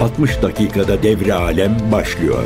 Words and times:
60 0.00 0.42
dakikada 0.42 1.02
devre 1.02 1.34
alem 1.34 1.76
başlıyor. 1.92 2.42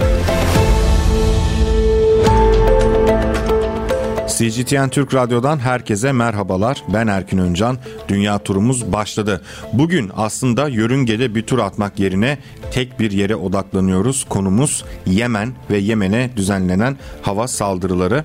CGTN 4.38 4.88
Türk 4.88 5.14
Radyo'dan 5.14 5.58
herkese 5.58 6.12
merhabalar. 6.12 6.82
Ben 6.94 7.06
Erkin 7.06 7.38
Öncan. 7.38 7.78
Dünya 8.08 8.38
turumuz 8.38 8.92
başladı. 8.92 9.42
Bugün 9.72 10.10
aslında 10.16 10.68
yörüngede 10.68 11.34
bir 11.34 11.42
tur 11.42 11.58
atmak 11.58 11.98
yerine 11.98 12.38
tek 12.70 13.00
bir 13.00 13.10
yere 13.10 13.36
odaklanıyoruz. 13.36 14.24
Konumuz 14.28 14.84
Yemen 15.06 15.52
ve 15.70 15.78
Yemen'e 15.78 16.30
düzenlenen 16.36 16.96
hava 17.22 17.48
saldırıları. 17.48 18.24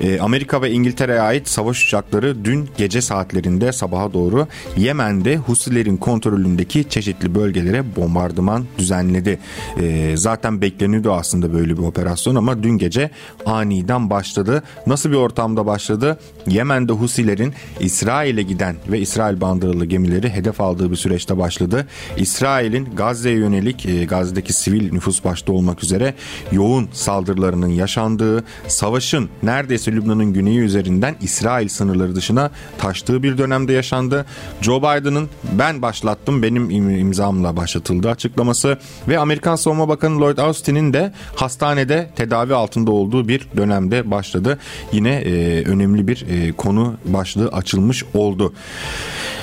E, 0.00 0.20
Amerika 0.20 0.62
ve 0.62 0.70
İngiltere'ye 0.70 1.20
ait 1.20 1.48
savaş 1.48 1.86
uçakları 1.86 2.44
dün 2.44 2.70
gece 2.76 3.00
saatlerinde 3.00 3.72
sabaha 3.72 4.12
doğru 4.12 4.46
Yemen'de 4.76 5.36
Husilerin 5.36 5.96
kontrolündeki 5.96 6.88
çeşitli 6.88 7.34
bölgelere 7.34 7.96
bombardıman 7.96 8.66
düzenledi. 8.78 9.38
E, 9.80 10.16
zaten 10.16 10.60
bekleniyordu 10.62 11.12
aslında 11.12 11.52
böyle 11.52 11.76
bir 11.76 11.82
operasyon 11.82 12.34
ama 12.34 12.62
dün 12.62 12.78
gece 12.78 13.10
aniden 13.46 14.10
başladı. 14.10 14.62
Nasıl 14.86 15.10
bir 15.10 15.16
ortamda 15.36 15.66
başladı? 15.66 16.18
Yemen'de 16.46 16.92
Husilerin 16.92 17.54
İsrail'e 17.80 18.42
giden 18.42 18.76
ve 18.88 19.00
İsrail 19.00 19.40
bandırılı 19.40 19.84
gemileri 19.84 20.30
hedef 20.30 20.60
aldığı 20.60 20.90
bir 20.90 20.96
süreçte 20.96 21.38
başladı. 21.38 21.86
İsrail'in 22.16 22.84
Gazze'ye 22.96 23.36
yönelik 23.36 23.86
e, 23.86 24.04
Gazze'deki 24.04 24.52
sivil 24.52 24.92
nüfus 24.92 25.24
başta 25.24 25.52
olmak 25.52 25.82
üzere 25.82 26.14
yoğun 26.52 26.88
saldırılarının 26.92 27.68
yaşandığı, 27.68 28.44
savaşın 28.68 29.28
neredeyse 29.42 29.92
Lübnan'ın 29.92 30.32
güneyi 30.32 30.58
üzerinden 30.58 31.16
İsrail 31.20 31.68
sınırları 31.68 32.14
dışına 32.14 32.50
taştığı 32.78 33.22
bir 33.22 33.38
dönemde 33.38 33.72
yaşandı. 33.72 34.26
Joe 34.60 34.78
Biden'ın 34.78 35.28
ben 35.52 35.82
başlattım 35.82 36.42
benim 36.42 36.70
imzamla 36.70 37.56
başlatıldı 37.56 38.10
açıklaması 38.10 38.78
ve 39.08 39.18
Amerikan 39.18 39.56
Savunma 39.56 39.88
Bakanı 39.88 40.20
Lloyd 40.20 40.38
Austin'in 40.38 40.92
de 40.92 41.12
hastanede 41.34 42.10
tedavi 42.16 42.54
altında 42.54 42.90
olduğu 42.90 43.28
bir 43.28 43.48
dönemde 43.56 44.10
başladı. 44.10 44.58
Yine 44.92 45.25
e, 45.26 45.62
önemli 45.66 46.08
bir 46.08 46.26
e, 46.28 46.52
konu 46.52 46.96
başlığı 47.04 47.48
açılmış 47.48 48.04
oldu. 48.14 48.52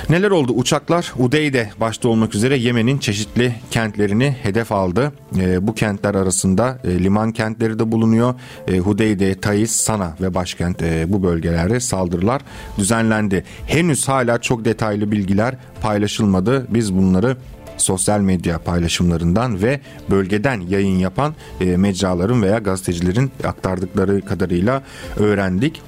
Neler 0.08 0.30
oldu? 0.30 0.52
Uçaklar 0.52 1.12
Udeyde 1.18 1.70
başta 1.80 2.08
olmak 2.08 2.34
üzere 2.34 2.56
Yemen'in 2.56 2.98
çeşitli 2.98 3.54
kentlerini 3.70 4.36
hedef 4.42 4.72
aldı. 4.72 5.12
E, 5.38 5.66
bu 5.66 5.74
kentler 5.74 6.14
arasında 6.14 6.78
e, 6.84 7.04
liman 7.04 7.32
kentleri 7.32 7.78
de 7.78 7.92
bulunuyor. 7.92 8.34
E, 8.68 8.78
Hudeyde, 8.78 9.40
Taiz, 9.40 9.70
Sana 9.70 10.16
ve 10.20 10.34
başkent 10.34 10.82
e, 10.82 11.12
bu 11.12 11.22
bölgelerde 11.22 11.80
saldırılar 11.80 12.42
düzenlendi. 12.78 13.44
Henüz 13.66 14.08
hala 14.08 14.40
çok 14.40 14.64
detaylı 14.64 15.12
bilgiler 15.12 15.54
paylaşılmadı. 15.82 16.66
Biz 16.68 16.94
bunları 16.94 17.36
sosyal 17.76 18.20
medya 18.20 18.58
paylaşımlarından 18.58 19.62
ve 19.62 19.80
bölgeden 20.10 20.60
yayın 20.60 20.98
yapan 20.98 21.34
e, 21.60 21.76
mecraların 21.76 22.42
veya 22.42 22.58
gazetecilerin 22.58 23.30
aktardıkları 23.44 24.24
kadarıyla 24.24 24.82
öğrendik. 25.16 25.82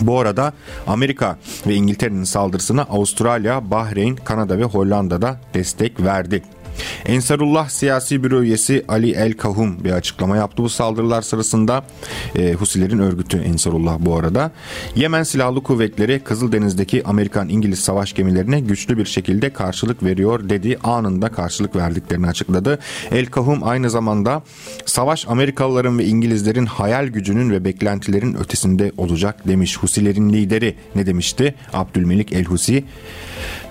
Bu 0.00 0.20
arada 0.20 0.52
Amerika 0.86 1.38
ve 1.66 1.74
İngiltere'nin 1.74 2.24
saldırısına 2.24 2.82
Avustralya, 2.82 3.70
Bahreyn, 3.70 4.16
Kanada 4.16 4.58
ve 4.58 4.64
Hollanda'da 4.64 5.40
destek 5.54 6.00
verdi. 6.00 6.42
Ensarullah 7.06 7.68
siyasi 7.68 8.22
büro 8.22 8.42
üyesi 8.42 8.84
Ali 8.88 9.10
El 9.10 9.32
Kahum 9.32 9.84
bir 9.84 9.90
açıklama 9.90 10.36
yaptı 10.36 10.62
bu 10.62 10.68
saldırılar 10.68 11.22
sırasında. 11.22 11.84
E, 12.36 12.52
Husilerin 12.52 12.98
örgütü 12.98 13.38
Ensarullah 13.38 13.96
bu 13.98 14.16
arada. 14.16 14.50
Yemen 14.96 15.22
Silahlı 15.22 15.62
Kuvvetleri 15.62 16.20
Kızıldeniz'deki 16.20 17.04
Amerikan-İngiliz 17.04 17.80
savaş 17.80 18.12
gemilerine 18.12 18.60
güçlü 18.60 18.98
bir 18.98 19.04
şekilde 19.04 19.50
karşılık 19.50 20.02
veriyor 20.02 20.48
dedi. 20.48 20.78
Anında 20.84 21.28
karşılık 21.28 21.76
verdiklerini 21.76 22.26
açıkladı. 22.26 22.78
El 23.10 23.26
Kahum 23.26 23.68
aynı 23.68 23.90
zamanda 23.90 24.42
savaş 24.86 25.28
Amerikalıların 25.28 25.98
ve 25.98 26.04
İngilizlerin 26.04 26.66
hayal 26.66 27.06
gücünün 27.06 27.50
ve 27.50 27.64
beklentilerin 27.64 28.34
ötesinde 28.34 28.92
olacak 28.96 29.48
demiş. 29.48 29.78
Husilerin 29.78 30.32
lideri 30.32 30.74
ne 30.94 31.06
demişti? 31.06 31.54
Abdülmelik 31.72 32.32
El 32.32 32.44
Husi. 32.44 32.84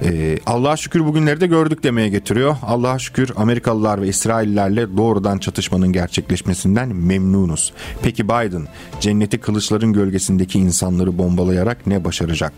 Ee, 0.04 0.38
Allah'a 0.46 0.78
şükür 0.78 1.06
bugünleri 1.06 1.42
de 1.42 1.48
gördük 1.48 1.84
demeye 1.84 2.10
getiriyor. 2.10 2.56
Allah'a 2.64 3.00
şükür 3.00 3.32
Amerikalılar 3.36 4.02
ve 4.02 4.08
İsraillilerle 4.08 4.98
doğrudan 4.98 5.38
çatışmanın 5.38 5.92
gerçekleşmesinden 5.94 6.96
memnunuz. 6.96 7.74
Peki 8.02 8.26
Biden 8.26 8.68
cenneti 9.00 9.38
kılıçların 9.38 9.94
gölgesindeki 9.94 10.60
insanları 10.60 11.18
bombalayarak 11.18 11.88
ne 11.88 12.04
başaracak? 12.04 12.54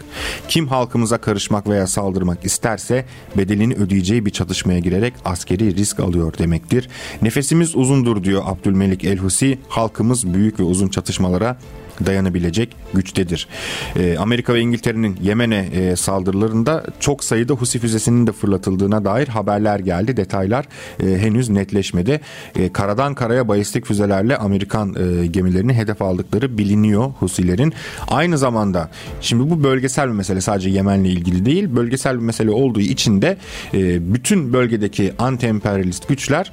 Kim 0.47 0.67
halkımıza 0.67 1.17
karışmak 1.17 1.69
veya 1.69 1.87
saldırmak 1.87 2.45
isterse 2.45 3.05
bedelini 3.37 3.73
ödeyeceği 3.73 4.25
bir 4.25 4.31
çatışmaya 4.31 4.79
girerek 4.79 5.13
askeri 5.25 5.75
risk 5.75 5.99
alıyor 5.99 6.37
demektir. 6.37 6.89
Nefesimiz 7.21 7.75
uzundur 7.75 8.23
diyor 8.23 8.43
Abdülmelik 8.45 9.03
El-Husi. 9.03 9.59
Halkımız 9.67 10.33
büyük 10.33 10.59
ve 10.59 10.63
uzun 10.63 10.87
çatışmalara 10.87 11.57
dayanabilecek 12.05 12.75
güçtedir. 12.93 13.47
E, 13.95 14.17
Amerika 14.17 14.53
ve 14.53 14.59
İngiltere'nin 14.59 15.17
Yemen'e 15.21 15.69
e, 15.73 15.95
saldırılarında 15.95 16.83
çok 16.99 17.23
sayıda 17.23 17.53
Husi 17.53 17.79
füzesinin 17.79 18.27
de 18.27 18.31
fırlatıldığına 18.31 19.05
dair 19.05 19.27
haberler 19.27 19.79
geldi. 19.79 20.17
Detaylar 20.17 20.65
e, 21.03 21.05
henüz 21.05 21.49
netleşmedi. 21.49 22.21
E, 22.55 22.73
karadan 22.73 23.15
karaya 23.15 23.47
balistik 23.47 23.85
füzelerle 23.85 24.37
Amerikan 24.37 24.95
e, 24.95 25.25
gemilerini 25.25 25.73
hedef 25.73 26.01
aldıkları 26.01 26.57
biliniyor 26.57 27.11
Husilerin. 27.19 27.73
Aynı 28.07 28.37
zamanda 28.37 28.89
şimdi 29.21 29.49
bu 29.49 29.63
bölgesel 29.63 30.07
bir 30.07 30.13
mesele 30.13 30.41
sadece 30.41 30.69
Yemen'le 30.69 31.05
ilgili 31.05 31.45
değil. 31.45 31.75
Bölgesel 31.75 32.15
bir 32.15 32.23
mesele 32.23 32.51
olduğu 32.51 32.79
için 32.79 33.21
de 33.21 33.37
e, 33.73 34.13
bütün 34.13 34.53
bölgedeki 34.53 35.13
anti-emperyalist 35.19 36.07
güçler 36.07 36.51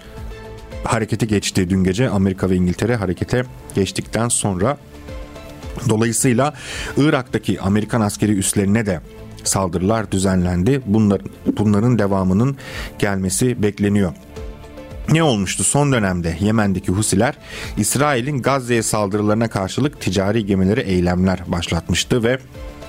harekete 0.84 1.26
geçti 1.26 1.70
dün 1.70 1.84
gece 1.84 2.08
Amerika 2.08 2.50
ve 2.50 2.56
İngiltere 2.56 2.96
harekete 2.96 3.44
geçtikten 3.74 4.28
sonra 4.28 4.78
Dolayısıyla 5.88 6.54
Irak'taki 6.96 7.60
Amerikan 7.60 8.00
askeri 8.00 8.32
üslerine 8.32 8.86
de 8.86 9.00
saldırılar 9.44 10.12
düzenlendi. 10.12 10.80
Bunların, 10.86 11.30
bunların 11.58 11.98
devamının 11.98 12.56
gelmesi 12.98 13.62
bekleniyor. 13.62 14.12
Ne 15.12 15.22
olmuştu 15.22 15.64
son 15.64 15.92
dönemde 15.92 16.36
Yemen'deki 16.40 16.92
Husiler 16.92 17.34
İsrail'in 17.76 18.42
Gazze'ye 18.42 18.82
saldırılarına 18.82 19.48
karşılık 19.48 20.00
ticari 20.00 20.46
gemilere 20.46 20.80
eylemler 20.80 21.40
başlatmıştı 21.46 22.24
ve 22.24 22.38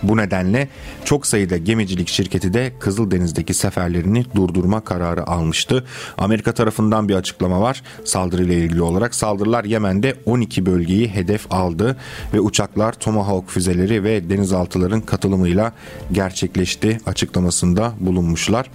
bu 0.03 0.17
nedenle 0.17 0.69
çok 1.05 1.27
sayıda 1.27 1.57
gemicilik 1.57 2.07
şirketi 2.07 2.53
de 2.53 2.71
Kızıldeniz'deki 2.79 3.53
seferlerini 3.53 4.25
durdurma 4.35 4.81
kararı 4.81 5.27
almıştı. 5.27 5.85
Amerika 6.17 6.53
tarafından 6.53 7.09
bir 7.09 7.15
açıklama 7.15 7.61
var 7.61 7.83
saldırıyla 8.05 8.53
ilgili 8.53 8.81
olarak. 8.81 9.15
Saldırılar 9.15 9.63
Yemen'de 9.63 10.15
12 10.25 10.65
bölgeyi 10.65 11.07
hedef 11.07 11.51
aldı 11.53 11.97
ve 12.33 12.39
uçaklar 12.39 12.93
Tomahawk 12.93 13.49
füzeleri 13.49 14.03
ve 14.03 14.29
denizaltıların 14.29 15.01
katılımıyla 15.01 15.73
gerçekleşti 16.11 16.97
açıklamasında 17.05 17.93
bulunmuşlar. 17.99 18.69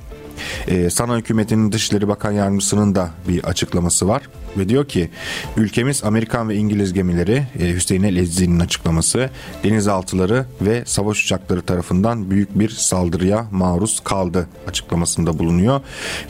Ee, 0.68 0.90
Sana 0.90 1.16
hükümetinin 1.16 1.72
Dışişleri 1.72 2.08
Bakan 2.08 2.32
Yardımcısının 2.32 2.94
da 2.94 3.10
bir 3.28 3.44
açıklaması 3.44 4.08
var 4.08 4.22
ve 4.58 4.68
diyor 4.68 4.88
ki 4.88 5.10
ülkemiz 5.56 6.04
Amerikan 6.04 6.48
ve 6.48 6.56
İngiliz 6.56 6.92
gemileri 6.92 7.46
e, 7.60 7.74
Hüseyin 7.74 8.02
El 8.02 8.16
Ezzi'nin 8.16 8.60
açıklaması 8.60 9.30
denizaltıları 9.64 10.46
ve 10.60 10.82
savaş 10.86 11.24
uçakları 11.24 11.62
tarafından 11.62 12.30
büyük 12.30 12.58
bir 12.58 12.68
saldırıya 12.68 13.46
maruz 13.50 14.00
kaldı 14.00 14.48
açıklamasında 14.68 15.38
bulunuyor 15.38 15.80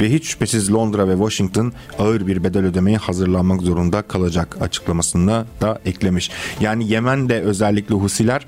ve 0.01 0.13
hiç 0.13 0.27
şüphesiz 0.27 0.73
Londra 0.73 1.09
ve 1.09 1.13
Washington 1.13 1.73
ağır 1.99 2.27
bir 2.27 2.45
bedel 2.45 2.65
ödemeye 2.65 2.97
hazırlanmak 2.97 3.63
zorunda 3.63 4.03
kalacak 4.03 4.57
açıklamasında 4.61 5.47
da 5.61 5.79
eklemiş. 5.85 6.31
Yani 6.61 6.89
Yemen'de 6.89 7.41
özellikle 7.41 7.95
Husiler 7.95 8.47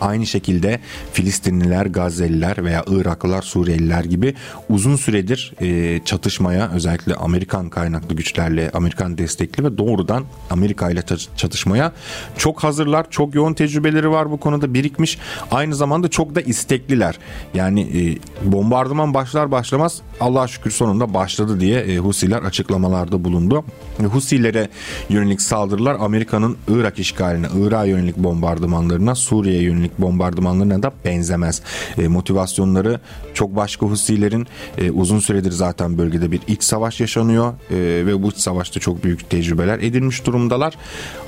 Aynı 0.00 0.26
şekilde 0.26 0.80
Filistinliler, 1.12 1.86
Gazze'liler 1.86 2.64
veya 2.64 2.84
Iraklılar, 2.86 3.42
Suriyeliler 3.42 4.04
gibi 4.04 4.34
uzun 4.68 4.96
süredir 4.96 5.52
e, 5.60 6.00
çatışmaya 6.04 6.70
özellikle 6.70 7.14
Amerikan 7.14 7.70
kaynaklı 7.70 8.16
güçlerle, 8.16 8.70
Amerikan 8.74 9.18
destekli 9.18 9.64
ve 9.64 9.78
doğrudan 9.78 10.24
Amerika 10.50 10.90
ile 10.90 11.02
çatışmaya 11.36 11.92
çok 12.36 12.64
hazırlar. 12.64 13.10
Çok 13.10 13.34
yoğun 13.34 13.54
tecrübeleri 13.54 14.10
var 14.10 14.30
bu 14.30 14.40
konuda 14.40 14.74
birikmiş. 14.74 15.18
Aynı 15.50 15.74
zamanda 15.74 16.08
çok 16.08 16.34
da 16.34 16.40
istekliler. 16.40 17.18
Yani 17.54 17.80
e, 17.80 18.52
bombardıman 18.52 19.14
başlar 19.14 19.50
başlamaz 19.50 20.02
Allah'a 20.20 20.48
şükür 20.48 20.70
sonunda 20.70 21.14
başladı 21.14 21.60
diye 21.60 21.80
e, 21.80 21.98
Husiler 21.98 22.42
açıklamalarda 22.42 23.24
bulundu. 23.24 23.64
E, 24.00 24.02
Husilere 24.02 24.68
yönelik 25.08 25.42
saldırılar 25.42 25.96
Amerika'nın 26.00 26.56
Irak 26.68 26.98
işgaline, 26.98 27.46
Irak'a 27.58 27.84
yönelik 27.84 28.16
bombardımanlarına, 28.16 29.14
Suriye'ye 29.14 29.62
yönelik 29.62 29.87
yönelik 29.88 29.98
bombardımanlarına 29.98 30.82
da 30.82 30.92
benzemez. 31.04 31.62
E, 31.98 32.08
motivasyonları 32.08 33.00
çok 33.34 33.56
başka 33.56 33.86
Husilerin 33.86 34.46
e, 34.78 34.90
uzun 34.90 35.20
süredir 35.20 35.50
zaten 35.52 35.98
bölgede 35.98 36.30
bir 36.30 36.40
iç 36.46 36.62
savaş 36.62 37.00
yaşanıyor 37.00 37.52
e, 37.70 38.06
ve 38.06 38.22
bu 38.22 38.28
iç 38.28 38.38
savaşta 38.38 38.80
çok 38.80 39.04
büyük 39.04 39.30
tecrübeler 39.30 39.78
edinmiş 39.78 40.26
durumdalar. 40.26 40.74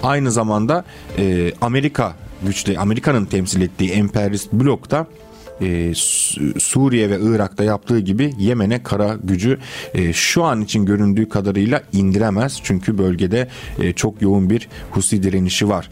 Aynı 0.03 0.31
zamanda 0.31 0.85
e, 1.19 1.53
Amerika 1.61 2.15
güçlü 2.43 2.79
Amerika'nın 2.79 3.25
temsil 3.25 3.61
ettiği 3.61 3.91
emperyalist 3.91 4.53
blokta 4.53 5.07
e, 5.61 5.95
Suriye 6.59 7.11
ve 7.11 7.19
Irak'ta 7.21 7.65
yaptığı 7.65 8.01
gibi 8.01 8.35
Yemen'e 8.39 8.83
kara 8.83 9.17
gücü 9.25 9.59
e, 9.95 10.13
şu 10.13 10.45
an 10.45 10.61
için 10.61 10.85
göründüğü 10.85 11.29
kadarıyla 11.29 11.83
indiremez. 11.93 12.61
Çünkü 12.63 12.99
bölgede 12.99 13.49
e, 13.79 13.93
çok 13.93 14.23
yoğun 14.23 14.51
bir 14.51 14.69
Husi 14.91 15.23
direnişi 15.23 15.69
var. 15.69 15.91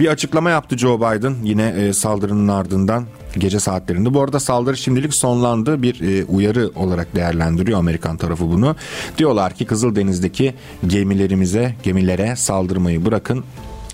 Bir 0.00 0.06
açıklama 0.06 0.50
yaptı 0.50 0.78
Joe 0.78 0.98
Biden 0.98 1.34
yine 1.44 1.68
e, 1.68 1.92
saldırının 1.92 2.48
ardından 2.48 3.04
gece 3.38 3.60
saatlerinde. 3.60 4.14
Bu 4.14 4.22
arada 4.22 4.40
saldırı 4.40 4.76
şimdilik 4.76 5.14
sonlandı. 5.14 5.82
Bir 5.82 6.00
e, 6.00 6.24
uyarı 6.24 6.70
olarak 6.74 7.14
değerlendiriyor 7.14 7.78
Amerikan 7.78 8.16
tarafı 8.16 8.48
bunu. 8.48 8.76
Diyorlar 9.18 9.54
ki 9.54 9.64
Kızıldeniz'deki 9.64 10.54
gemilerimize, 10.86 11.74
gemilere 11.82 12.36
saldırmayı 12.36 13.04
bırakın 13.06 13.44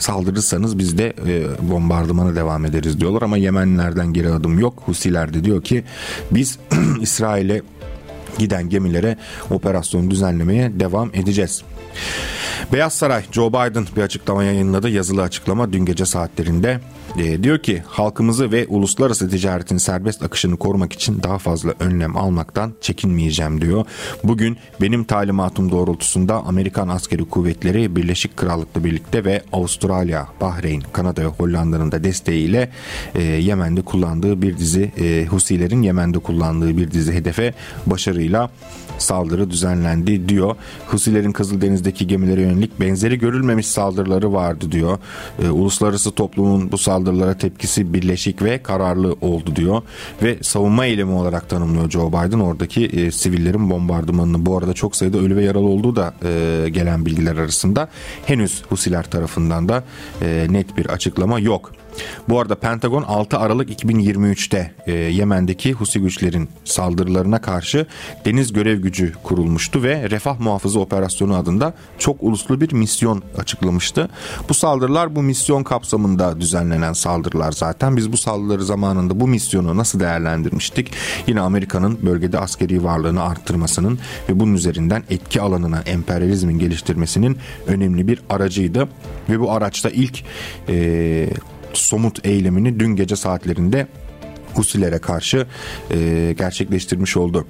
saldırırsanız 0.05 0.79
biz 0.79 0.99
de 0.99 1.13
e, 1.27 1.71
bombardımana 1.71 2.37
devam 2.37 2.65
ederiz 2.65 3.01
diyorlar 3.01 3.23
ama 3.23 3.37
Yemenlilerden 3.37 4.13
geri 4.13 4.33
adım 4.33 4.59
yok. 4.59 4.83
Husiler 4.87 5.35
de 5.35 5.45
diyor 5.45 5.63
ki 5.63 5.85
biz 6.31 6.59
İsrail'e 7.01 7.63
giden 8.39 8.69
gemilere 8.69 9.17
operasyon 9.51 10.11
düzenlemeye 10.11 10.81
devam 10.81 11.11
edeceğiz. 11.15 11.63
Beyaz 12.73 12.93
Saray 12.93 13.23
Joe 13.33 13.49
Biden 13.51 13.87
bir 13.97 14.03
açıklama 14.03 14.45
yayınladı. 14.45 14.89
Yazılı 14.89 15.23
açıklama 15.23 15.73
dün 15.73 15.85
gece 15.85 16.07
saatlerinde. 16.07 16.81
E, 17.19 17.43
diyor 17.43 17.59
ki 17.59 17.83
halkımızı 17.87 18.53
ve 18.53 18.67
uluslararası 18.69 19.31
ticaretin 19.31 19.77
serbest 19.77 20.23
akışını 20.23 20.57
korumak 20.57 20.93
için 20.93 21.23
daha 21.23 21.39
fazla 21.39 21.75
önlem 21.81 22.17
almaktan 22.17 22.73
çekinmeyeceğim 22.81 23.61
diyor. 23.61 23.85
Bugün 24.25 24.57
benim 24.81 25.05
talimatım 25.05 25.71
doğrultusunda 25.71 26.35
Amerikan 26.35 26.89
askeri 26.89 27.25
kuvvetleri 27.25 27.97
Birleşik 27.97 28.37
Krallık'la 28.37 28.85
birlikte 28.85 29.25
ve 29.25 29.43
Avustralya, 29.53 30.29
Bahreyn, 30.41 30.83
Kanada 30.93 31.23
ve 31.23 31.27
Hollanda'nın 31.27 31.93
da 31.93 32.05
desteğiyle 32.05 32.71
e, 33.15 33.23
Yemen'de 33.23 33.83
kullandığı 33.83 34.43
bir 34.43 34.59
dizi 34.59 34.93
e, 35.01 35.27
Husilerin 35.27 35.83
Yemen'de 35.83 36.19
kullandığı 36.19 36.77
bir 36.77 36.91
dizi 36.91 37.13
hedefe 37.13 37.55
başarıyla 37.87 38.51
saldırı 38.99 39.51
düzenlendi 39.51 40.29
diyor. 40.29 40.57
Husilerin 40.87 41.33
Kızıldeniz'deki 41.33 42.07
gemilere 42.07 42.41
yönelik 42.41 42.81
benzeri 42.81 43.19
görülmemiş 43.19 43.67
saldırıları 43.67 44.33
vardı 44.33 44.73
diyor. 44.73 44.99
E, 45.43 45.49
uluslararası 45.49 46.11
toplumun 46.11 46.73
bu 46.73 46.79
saldırılara 47.05 47.39
tepkisi 47.39 47.95
birleşik 47.95 48.43
ve 48.43 48.63
kararlı 48.63 49.17
oldu 49.21 49.57
diyor. 49.57 49.83
Ve 50.23 50.39
savunma 50.43 50.87
eylemi 50.87 51.13
olarak 51.13 51.49
tanımlıyor 51.49 51.91
Joe 51.91 52.09
Biden 52.09 52.41
oradaki 52.41 52.85
e, 52.87 53.11
sivillerin 53.11 53.71
bombardımanını. 53.71 54.47
Bu 54.47 54.59
arada 54.59 54.73
çok 54.73 54.97
sayıda 54.97 55.19
ölü 55.19 55.37
ve 55.37 55.45
yaralı 55.45 55.67
olduğu 55.67 55.97
da 55.97 56.15
e, 56.25 56.69
gelen 56.69 57.07
bilgiler 57.07 57.37
arasında. 57.37 57.89
Henüz 58.27 58.63
Husiler 58.69 59.03
tarafından 59.11 59.69
da 59.69 59.85
e, 60.23 60.47
net 60.51 60.77
bir 60.77 60.87
açıklama 60.87 61.41
yok. 61.41 61.73
Bu 62.29 62.41
arada 62.41 62.55
Pentagon 62.55 63.03
6 63.03 63.39
Aralık 63.39 63.83
2023'te 63.83 64.75
e, 64.87 64.93
Yemen'deki 64.93 65.73
Husi 65.73 66.01
güçlerin 66.01 66.49
saldırılarına 66.65 67.41
karşı 67.41 67.87
deniz 68.25 68.53
görev 68.53 68.81
gücü 68.81 69.13
kurulmuştu 69.23 69.83
ve 69.83 70.11
Refah 70.11 70.41
Muhafızı 70.41 70.81
Operasyonu 70.81 71.37
adında 71.37 71.75
çok 71.99 72.17
uluslu 72.21 72.61
bir 72.61 72.73
misyon 72.73 73.23
açıklamıştı. 73.39 74.09
Bu 74.49 74.55
saldırılar 74.55 75.17
bu 75.17 75.23
misyon 75.23 75.63
kapsamında 75.63 76.41
düzenlenen 76.41 76.93
saldırılar 76.93 77.53
zaten. 77.53 77.97
Biz 77.97 78.13
bu 78.13 78.17
saldırıları 78.17 78.65
zamanında 78.65 79.21
bu 79.21 79.29
misyonu 79.29 79.77
nasıl 79.77 80.01
değerlendirmiştik? 80.01 80.91
Yine 81.27 81.41
Amerika'nın 81.41 81.99
bölgede 82.03 82.39
askeri 82.39 82.85
varlığını 82.85 83.23
arttırmasının 83.23 83.99
ve 84.29 84.41
bunun 84.41 84.55
üzerinden 84.55 85.03
etki 85.11 85.41
alanına 85.41 85.81
emperyalizmin 85.81 86.59
geliştirmesinin 86.59 87.39
önemli 87.67 88.09
bir 88.09 88.21
aracıydı. 88.31 88.89
Ve 89.29 89.41
bu 89.41 89.53
araçta 89.53 89.91
ilk 89.91 90.25
e, 90.69 91.29
somut 91.77 92.27
eylemini 92.27 92.81
dün 92.81 92.97
gece 92.97 93.17
saatlerinde 93.17 93.87
Husilere 94.55 94.99
karşı 94.99 95.47
e, 95.91 96.35
gerçekleştirmiş 96.39 97.17
oldu. 97.17 97.47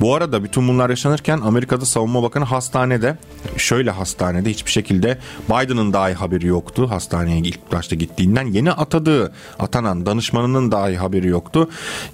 Bu 0.00 0.14
arada 0.14 0.44
bütün 0.44 0.68
bunlar 0.68 0.90
yaşanırken 0.90 1.40
Amerika'da 1.40 1.84
Savunma 1.84 2.22
Bakanı 2.22 2.44
hastanede 2.44 3.18
şöyle 3.56 3.90
hastanede 3.90 4.50
hiçbir 4.50 4.70
şekilde 4.70 5.18
Biden'ın 5.48 5.92
dahi 5.92 6.14
haberi 6.14 6.46
yoktu 6.46 6.90
hastaneye 6.90 7.38
ilk 7.38 7.72
başta 7.72 7.96
gittiğinden 7.96 8.46
yeni 8.46 8.72
atadığı 8.72 9.32
atanan 9.58 10.06
danışmanının 10.06 10.72
dahi 10.72 10.96
haberi 10.96 11.28
yoktu. 11.28 11.68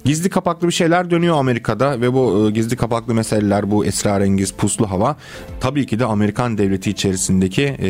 Gizli 0.05 0.29
kapaklı 0.29 0.67
bir 0.67 0.73
şeyler 0.73 1.11
dönüyor 1.11 1.37
Amerika'da 1.37 2.01
ve 2.01 2.13
bu 2.13 2.47
e, 2.47 2.51
gizli 2.51 2.75
kapaklı 2.75 3.13
meseleler 3.13 3.71
bu 3.71 3.85
esrarengiz 3.85 4.51
puslu 4.51 4.91
hava 4.91 5.15
tabii 5.59 5.85
ki 5.85 5.99
de 5.99 6.05
Amerikan 6.05 6.57
devleti 6.57 6.89
içerisindeki 6.89 7.63
e, 7.63 7.89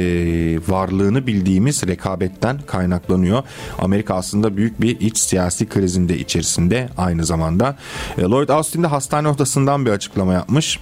varlığını 0.67 1.27
bildiğimiz 1.27 1.87
rekabetten 1.87 2.59
kaynaklanıyor. 2.67 3.43
Amerika 3.79 4.15
aslında 4.15 4.57
büyük 4.57 4.81
bir 4.81 4.99
iç 4.99 5.17
siyasi 5.17 5.69
krizinde 5.69 6.17
içerisinde 6.17 6.89
aynı 6.97 7.25
zamanda. 7.25 7.75
E, 8.17 8.21
Lloyd 8.21 8.49
Austin 8.49 8.83
de 8.83 8.87
hastane 8.87 9.27
odasından 9.57 9.85
bir 9.85 9.91
açıklama 9.91 10.33
yapmış. 10.33 10.79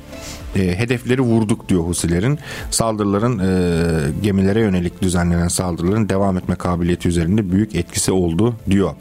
E, 0.56 0.80
hedefleri 0.80 1.22
vurduk 1.22 1.70
diyor 1.70 1.84
Husilerin. 1.84 2.40
Saldırıların 2.72 3.40
e, 3.40 4.22
gemilere 4.22 4.60
yönelik 4.60 5.02
düzenlenen 5.02 5.48
saldırıların 5.48 6.10
devam 6.10 6.38
etme 6.38 6.56
kabiliyeti 6.56 7.08
üzerinde 7.08 7.52
büyük 7.52 7.76
etkisi 7.76 8.12
oldu 8.12 8.56
diyor. 8.70 8.96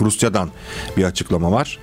Rusya'dan 0.00 0.50
bir 0.96 1.04
açıklama 1.04 1.52
var. 1.52 1.78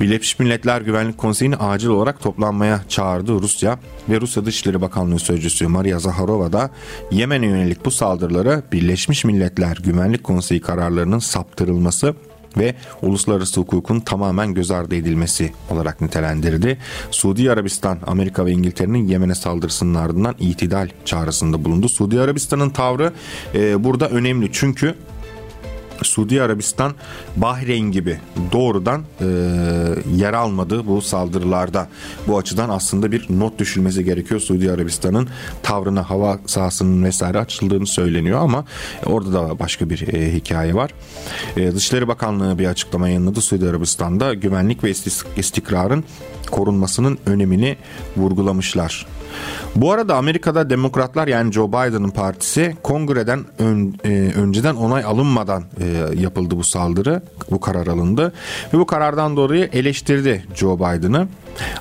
Birleşmiş 0.00 0.38
Milletler 0.38 0.80
Güvenlik 0.80 1.18
Konseyi'ni 1.18 1.56
acil 1.56 1.88
olarak 1.88 2.20
toplanmaya 2.20 2.80
çağırdı 2.88 3.32
Rusya 3.32 3.78
ve 4.08 4.20
Rusya 4.20 4.44
Dışişleri 4.44 4.80
Bakanlığı 4.80 5.18
Sözcüsü 5.18 5.66
Maria 5.66 5.98
Zaharova 5.98 6.52
da 6.52 6.70
Yemen'e 7.10 7.46
yönelik 7.46 7.84
bu 7.84 7.90
saldırılara 7.90 8.62
Birleşmiş 8.72 9.24
Milletler 9.24 9.76
Güvenlik 9.84 10.24
Konseyi 10.24 10.60
kararlarının 10.60 11.18
saptırılması 11.18 12.14
ve 12.56 12.74
uluslararası 13.02 13.60
hukukun 13.60 14.00
tamamen 14.00 14.54
göz 14.54 14.70
ardı 14.70 14.94
edilmesi 14.94 15.52
olarak 15.70 16.00
nitelendirdi. 16.00 16.78
Suudi 17.10 17.50
Arabistan, 17.50 17.98
Amerika 18.06 18.46
ve 18.46 18.50
İngiltere'nin 18.52 19.08
Yemen'e 19.08 19.34
saldırısının 19.34 19.94
ardından 19.94 20.34
itidal 20.38 20.88
çağrısında 21.04 21.64
bulundu. 21.64 21.88
Suudi 21.88 22.20
Arabistan'ın 22.20 22.70
tavrı 22.70 23.12
e, 23.54 23.84
burada 23.84 24.08
önemli 24.08 24.48
çünkü 24.52 24.94
Suudi 26.02 26.42
Arabistan 26.42 26.92
Bahreyn 27.36 27.92
gibi 27.92 28.18
doğrudan 28.52 29.02
e, 29.20 29.26
yer 30.16 30.32
almadı 30.32 30.86
bu 30.86 31.02
saldırılarda. 31.02 31.88
Bu 32.28 32.38
açıdan 32.38 32.68
aslında 32.68 33.12
bir 33.12 33.26
not 33.30 33.58
düşülmesi 33.58 34.04
gerekiyor. 34.04 34.40
Suudi 34.40 34.72
Arabistan'ın 34.72 35.28
tavrına 35.62 36.10
hava 36.10 36.38
sahasının 36.46 37.04
vesaire 37.04 37.38
açıldığını 37.38 37.86
söyleniyor 37.86 38.40
ama 38.40 38.64
orada 39.06 39.32
da 39.32 39.58
başka 39.58 39.90
bir 39.90 40.14
e, 40.14 40.34
hikaye 40.34 40.74
var. 40.74 40.90
E, 41.56 41.74
Dışişleri 41.74 42.08
Bakanlığı 42.08 42.58
bir 42.58 42.66
açıklama 42.66 43.08
yayınladı. 43.08 43.40
Suudi 43.40 43.68
Arabistan'da 43.68 44.34
güvenlik 44.34 44.84
ve 44.84 44.90
istikrarın 45.36 46.04
korunmasının 46.50 47.18
önemini 47.26 47.76
vurgulamışlar. 48.16 49.06
Bu 49.76 49.92
arada 49.92 50.16
Amerika'da 50.16 50.70
demokratlar 50.70 51.28
yani 51.28 51.52
Joe 51.52 51.68
Biden'ın 51.68 52.10
partisi 52.10 52.76
kongreden 52.82 53.44
ön, 53.58 53.94
e, 54.04 54.32
önceden 54.36 54.74
onay 54.74 55.04
alınmadan 55.04 55.64
e, 55.80 56.20
yapıldı 56.20 56.56
bu 56.56 56.64
saldırı. 56.64 57.22
Bu 57.50 57.60
karar 57.60 57.86
alındı 57.86 58.32
ve 58.74 58.78
bu 58.78 58.86
karardan 58.86 59.36
dolayı 59.36 59.70
eleştirdi 59.72 60.44
Joe 60.54 60.76
Biden'ı. 60.76 61.28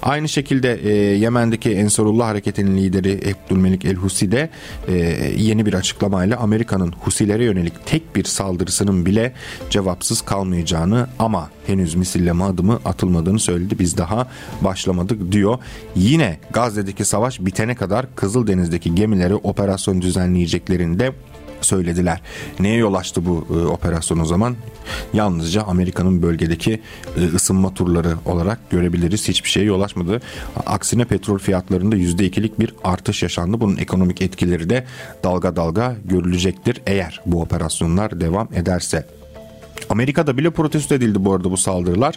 Aynı 0.01 0.29
şekilde 0.29 0.73
e, 0.73 0.93
Yemen'deki 1.17 1.71
Ensarullah 1.71 2.27
hareketinin 2.27 2.77
lideri 2.77 3.35
Abdülmelik 3.45 3.85
El 3.85 3.95
Husi 3.95 4.31
de 4.31 4.49
e, 4.87 4.93
yeni 5.37 5.65
bir 5.65 5.73
açıklamayla 5.73 6.37
Amerika'nın 6.37 6.91
Husilere 6.91 7.43
yönelik 7.43 7.85
tek 7.85 8.15
bir 8.15 8.23
saldırısının 8.23 9.05
bile 9.05 9.33
cevapsız 9.69 10.21
kalmayacağını 10.21 11.07
ama 11.19 11.49
henüz 11.67 11.95
misilleme 11.95 12.43
adımı 12.43 12.79
atılmadığını 12.85 13.39
söyledi. 13.39 13.79
Biz 13.79 13.97
daha 13.97 14.27
başlamadık 14.61 15.31
diyor. 15.31 15.57
Yine 15.95 16.39
Gazze'deki 16.51 17.05
savaş 17.05 17.39
bitene 17.39 17.75
kadar 17.75 18.15
Kızıldeniz'deki 18.15 18.95
gemileri 18.95 19.35
operasyon 19.35 20.01
düzenleyeceklerini 20.01 20.99
de 20.99 21.13
söylediler. 21.65 22.21
Neye 22.59 22.77
yol 22.77 22.93
açtı 22.93 23.25
bu 23.25 23.47
e, 23.49 23.65
operasyon 23.65 24.19
o 24.19 24.25
zaman? 24.25 24.55
Yalnızca 25.13 25.63
Amerika'nın 25.63 26.21
bölgedeki 26.21 26.81
e, 27.17 27.25
ısınma 27.35 27.73
turları 27.73 28.15
olarak 28.25 28.69
görebiliriz. 28.69 29.27
Hiçbir 29.27 29.49
şeye 29.49 29.65
yol 29.65 29.81
açmadı. 29.81 30.21
Aksine 30.65 31.05
petrol 31.05 31.37
fiyatlarında 31.37 31.95
%2'lik 31.95 32.59
bir 32.59 32.75
artış 32.83 33.23
yaşandı. 33.23 33.61
Bunun 33.61 33.77
ekonomik 33.77 34.21
etkileri 34.21 34.69
de 34.69 34.85
dalga 35.23 35.55
dalga 35.55 35.95
görülecektir 36.05 36.81
eğer 36.85 37.21
bu 37.25 37.41
operasyonlar 37.41 38.21
devam 38.21 38.47
ederse. 38.53 39.07
Amerika'da 39.89 40.37
bile 40.37 40.49
protesto 40.49 40.95
edildi 40.95 41.25
bu 41.25 41.33
arada 41.33 41.51
bu 41.51 41.57
saldırılar. 41.57 42.15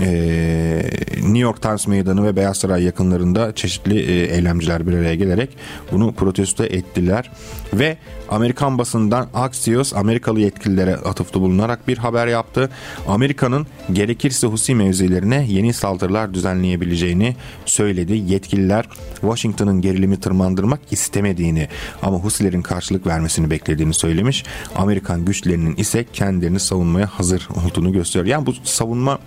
E, 0.00 0.82
New 1.16 1.38
York 1.38 1.62
Times 1.62 1.86
Meydanı 1.86 2.24
ve 2.24 2.36
Beyaz 2.36 2.56
Saray 2.56 2.82
yakınlarında 2.82 3.54
çeşitli 3.54 4.00
e, 4.00 4.34
eylemciler 4.34 4.86
bir 4.86 4.92
araya 4.92 5.14
gelerek 5.14 5.56
bunu 5.92 6.14
protesto 6.14 6.64
ettiler 6.64 7.30
ve 7.72 7.96
Amerikan 8.28 8.78
basından 8.78 9.28
Axios 9.34 9.94
Amerikalı 9.94 10.40
yetkililere 10.40 10.96
atıfta 10.96 11.40
bulunarak 11.40 11.88
bir 11.88 11.98
haber 11.98 12.26
yaptı. 12.26 12.70
Amerika'nın 13.08 13.66
gerekirse 13.92 14.46
Husi 14.46 14.74
mevzilerine 14.74 15.46
yeni 15.48 15.72
saldırılar 15.72 16.34
düzenleyebileceğini 16.34 17.36
söyledi. 17.64 18.22
Yetkililer 18.26 18.88
Washington'ın 19.20 19.80
gerilimi 19.80 20.20
tırmandırmak 20.20 20.80
istemediğini 20.90 21.68
ama 22.02 22.18
Husilerin 22.18 22.62
karşılık 22.62 23.06
vermesini 23.06 23.50
beklediğini 23.50 23.94
söylemiş. 23.94 24.44
Amerikan 24.76 25.24
güçlerinin 25.24 25.76
ise 25.76 26.04
kendilerini 26.12 26.60
savunmaya 26.60 27.06
hazır 27.06 27.48
olduğunu 27.66 27.92
gösteriyor. 27.92 28.26
Yani 28.26 28.46
bu 28.46 28.54
savunma 28.64 29.18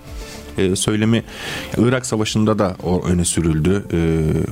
e, 0.60 0.76
söylemi 0.76 1.24
Irak 1.78 2.06
Savaşı'nda 2.06 2.60
da 2.60 2.76
o 2.84 3.04
öne 3.06 3.26
sürüldü. 3.26 3.86
E, 3.94 4.00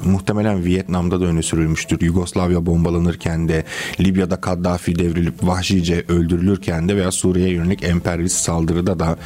muhtemelen 0.10 0.66
Vietnam'da 0.66 1.22
da 1.22 1.26
öne 1.26 1.42
sürülmüştür. 1.42 2.02
Yugoslavya 2.02 2.66
bombalanırken 2.66 3.48
de 3.48 3.64
Libya'da 4.00 4.42
Kaddafi 4.42 5.00
devrilip 5.00 5.34
vahşice 5.44 6.04
öldürülürken 6.08 6.90
de 6.90 6.96
veya 6.96 7.12
Suriye'ye 7.12 7.54
yönelik 7.54 7.84
emperyalist 7.84 8.38
saldırıda 8.38 9.00
da 9.00 9.18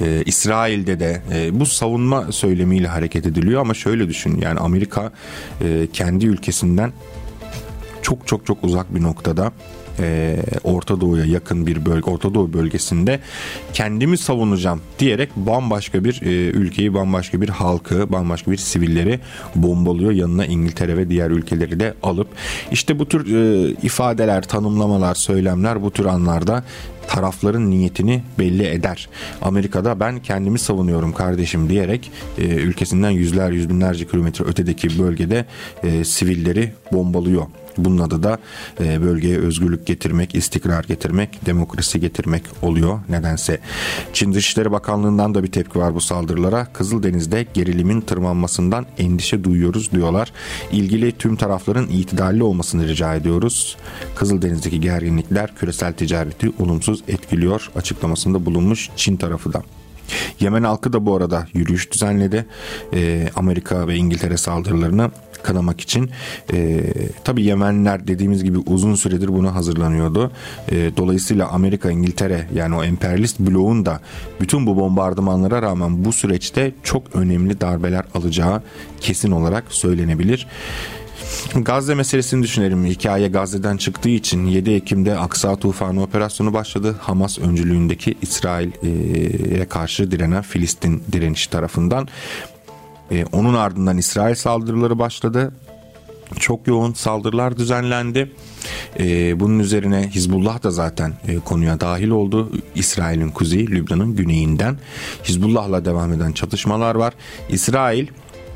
e, 0.00 0.22
İsrail'de 0.26 1.00
de 1.00 1.22
bu 1.52 1.66
savunma 1.66 2.32
söylemiyle 2.32 2.88
hareket 2.88 3.26
ediliyor 3.26 3.60
ama 3.60 3.74
şöyle 3.74 4.08
düşün 4.08 4.40
yani 4.40 4.60
Amerika 4.60 5.12
kendi 5.92 6.26
ülkesinden 6.26 6.92
çok 8.02 8.26
çok 8.26 8.46
çok 8.46 8.64
uzak 8.64 8.94
bir 8.94 9.02
noktada 9.02 9.52
e, 10.00 10.36
Orta 10.64 11.00
Doğu'ya 11.00 11.24
yakın 11.24 11.66
bir 11.66 11.86
bölge, 11.86 12.10
Orta 12.10 12.34
Doğu 12.34 12.52
bölgesinde 12.52 13.20
kendimi 13.72 14.18
savunacağım 14.18 14.80
diyerek 14.98 15.36
bambaşka 15.36 16.04
bir 16.04 16.22
e, 16.22 16.50
ülkeyi, 16.50 16.94
bambaşka 16.94 17.40
bir 17.40 17.48
halkı, 17.48 18.12
bambaşka 18.12 18.50
bir 18.50 18.56
sivilleri 18.56 19.20
bombalıyor. 19.54 20.12
Yanına 20.12 20.46
İngiltere 20.46 20.96
ve 20.96 21.10
diğer 21.10 21.30
ülkeleri 21.30 21.80
de 21.80 21.94
alıp 22.02 22.28
işte 22.72 22.98
bu 22.98 23.08
tür 23.08 23.34
e, 23.34 23.70
ifadeler, 23.82 24.42
tanımlamalar, 24.42 25.14
söylemler 25.14 25.82
bu 25.82 25.90
tür 25.90 26.04
anlarda 26.04 26.64
tarafların 27.10 27.70
niyetini 27.70 28.22
belli 28.38 28.66
eder. 28.66 29.08
Amerika'da 29.42 30.00
ben 30.00 30.18
kendimi 30.18 30.58
savunuyorum 30.58 31.12
kardeşim 31.12 31.68
diyerek 31.68 32.10
e, 32.38 32.42
ülkesinden 32.42 33.10
yüzler 33.10 33.50
yüz 33.50 33.68
binlerce 33.68 34.06
kilometre 34.06 34.44
ötedeki 34.44 34.98
bölgede 34.98 35.44
e, 35.82 36.04
sivilleri 36.04 36.72
bombalıyor. 36.92 37.46
Bunun 37.78 37.98
adı 37.98 38.22
da 38.22 38.38
e, 38.80 39.02
bölgeye 39.02 39.38
özgürlük 39.38 39.86
getirmek, 39.86 40.34
istikrar 40.34 40.84
getirmek, 40.84 41.46
demokrasi 41.46 42.00
getirmek 42.00 42.42
oluyor 42.62 43.00
nedense. 43.08 43.60
Çin 44.12 44.34
Dışişleri 44.34 44.72
Bakanlığı'ndan 44.72 45.34
da 45.34 45.44
bir 45.44 45.52
tepki 45.52 45.78
var 45.78 45.94
bu 45.94 46.00
saldırılara. 46.00 46.64
Kızıldeniz'de 46.72 47.46
gerilimin 47.54 48.00
tırmanmasından 48.00 48.86
endişe 48.98 49.44
duyuyoruz 49.44 49.90
diyorlar. 49.92 50.32
İlgili 50.72 51.12
tüm 51.12 51.36
tarafların 51.36 51.88
itidalli 51.88 52.42
olmasını 52.42 52.88
rica 52.88 53.14
ediyoruz. 53.14 53.76
Kızıldeniz'deki 54.16 54.80
gerginlikler 54.80 55.54
küresel 55.54 55.92
ticareti 55.92 56.52
olumsuz 56.58 57.02
etkiliyor 57.08 57.70
açıklamasında 57.76 58.46
bulunmuş 58.46 58.90
Çin 58.96 59.16
tarafı 59.16 59.52
da. 59.52 59.62
Yemen 60.40 60.62
halkı 60.62 60.92
da 60.92 61.06
bu 61.06 61.16
arada 61.16 61.46
yürüyüş 61.54 61.92
düzenledi. 61.92 62.46
Ee, 62.94 63.28
Amerika 63.36 63.88
ve 63.88 63.96
İngiltere 63.96 64.36
saldırılarını 64.36 65.10
kanamak 65.42 65.80
için. 65.80 66.10
E, 66.52 66.84
tabii 67.24 67.44
Yemenliler 67.44 68.06
dediğimiz 68.06 68.44
gibi 68.44 68.58
uzun 68.58 68.94
süredir 68.94 69.28
buna 69.28 69.54
hazırlanıyordu. 69.54 70.30
E, 70.72 70.96
dolayısıyla 70.96 71.48
Amerika, 71.48 71.90
İngiltere 71.90 72.46
yani 72.54 72.76
o 72.76 72.84
emperyalist 72.84 73.40
bloğun 73.40 73.86
da 73.86 74.00
bütün 74.40 74.66
bu 74.66 74.76
bombardımanlara 74.76 75.62
rağmen 75.62 76.04
bu 76.04 76.12
süreçte 76.12 76.72
çok 76.82 77.16
önemli 77.16 77.60
darbeler 77.60 78.04
alacağı 78.14 78.62
kesin 79.00 79.30
olarak 79.30 79.64
söylenebilir. 79.68 80.46
Gazze 81.54 81.94
meselesini 81.94 82.42
düşünelim. 82.42 82.86
Hikaye 82.86 83.28
Gazze'den 83.28 83.76
çıktığı 83.76 84.08
için 84.08 84.46
7 84.46 84.70
Ekim'de 84.70 85.18
Aksa 85.18 85.56
Tufanı 85.56 86.02
operasyonu 86.02 86.52
başladı. 86.52 86.96
Hamas 87.00 87.38
öncülüğündeki 87.38 88.14
İsrail'e 88.22 89.64
karşı 89.64 90.10
direnen 90.10 90.42
Filistin 90.42 91.02
direnişi 91.12 91.50
tarafından. 91.50 92.08
E, 93.10 93.24
onun 93.32 93.54
ardından 93.54 93.98
İsrail 93.98 94.34
saldırıları 94.34 94.98
başladı. 94.98 95.52
Çok 96.38 96.66
yoğun 96.66 96.92
saldırılar 96.92 97.56
düzenlendi. 97.56 98.32
E, 98.98 99.40
bunun 99.40 99.58
üzerine 99.58 100.10
Hizbullah 100.14 100.62
da 100.62 100.70
zaten 100.70 101.12
e, 101.28 101.36
konuya 101.36 101.80
dahil 101.80 102.08
oldu. 102.08 102.52
İsrail'in 102.74 103.30
kuzeyi, 103.30 103.70
Lübnan'ın 103.70 104.16
güneyinden 104.16 104.78
Hizbullah'la 105.24 105.84
devam 105.84 106.12
eden 106.12 106.32
çatışmalar 106.32 106.94
var. 106.94 107.14
İsrail 107.48 108.06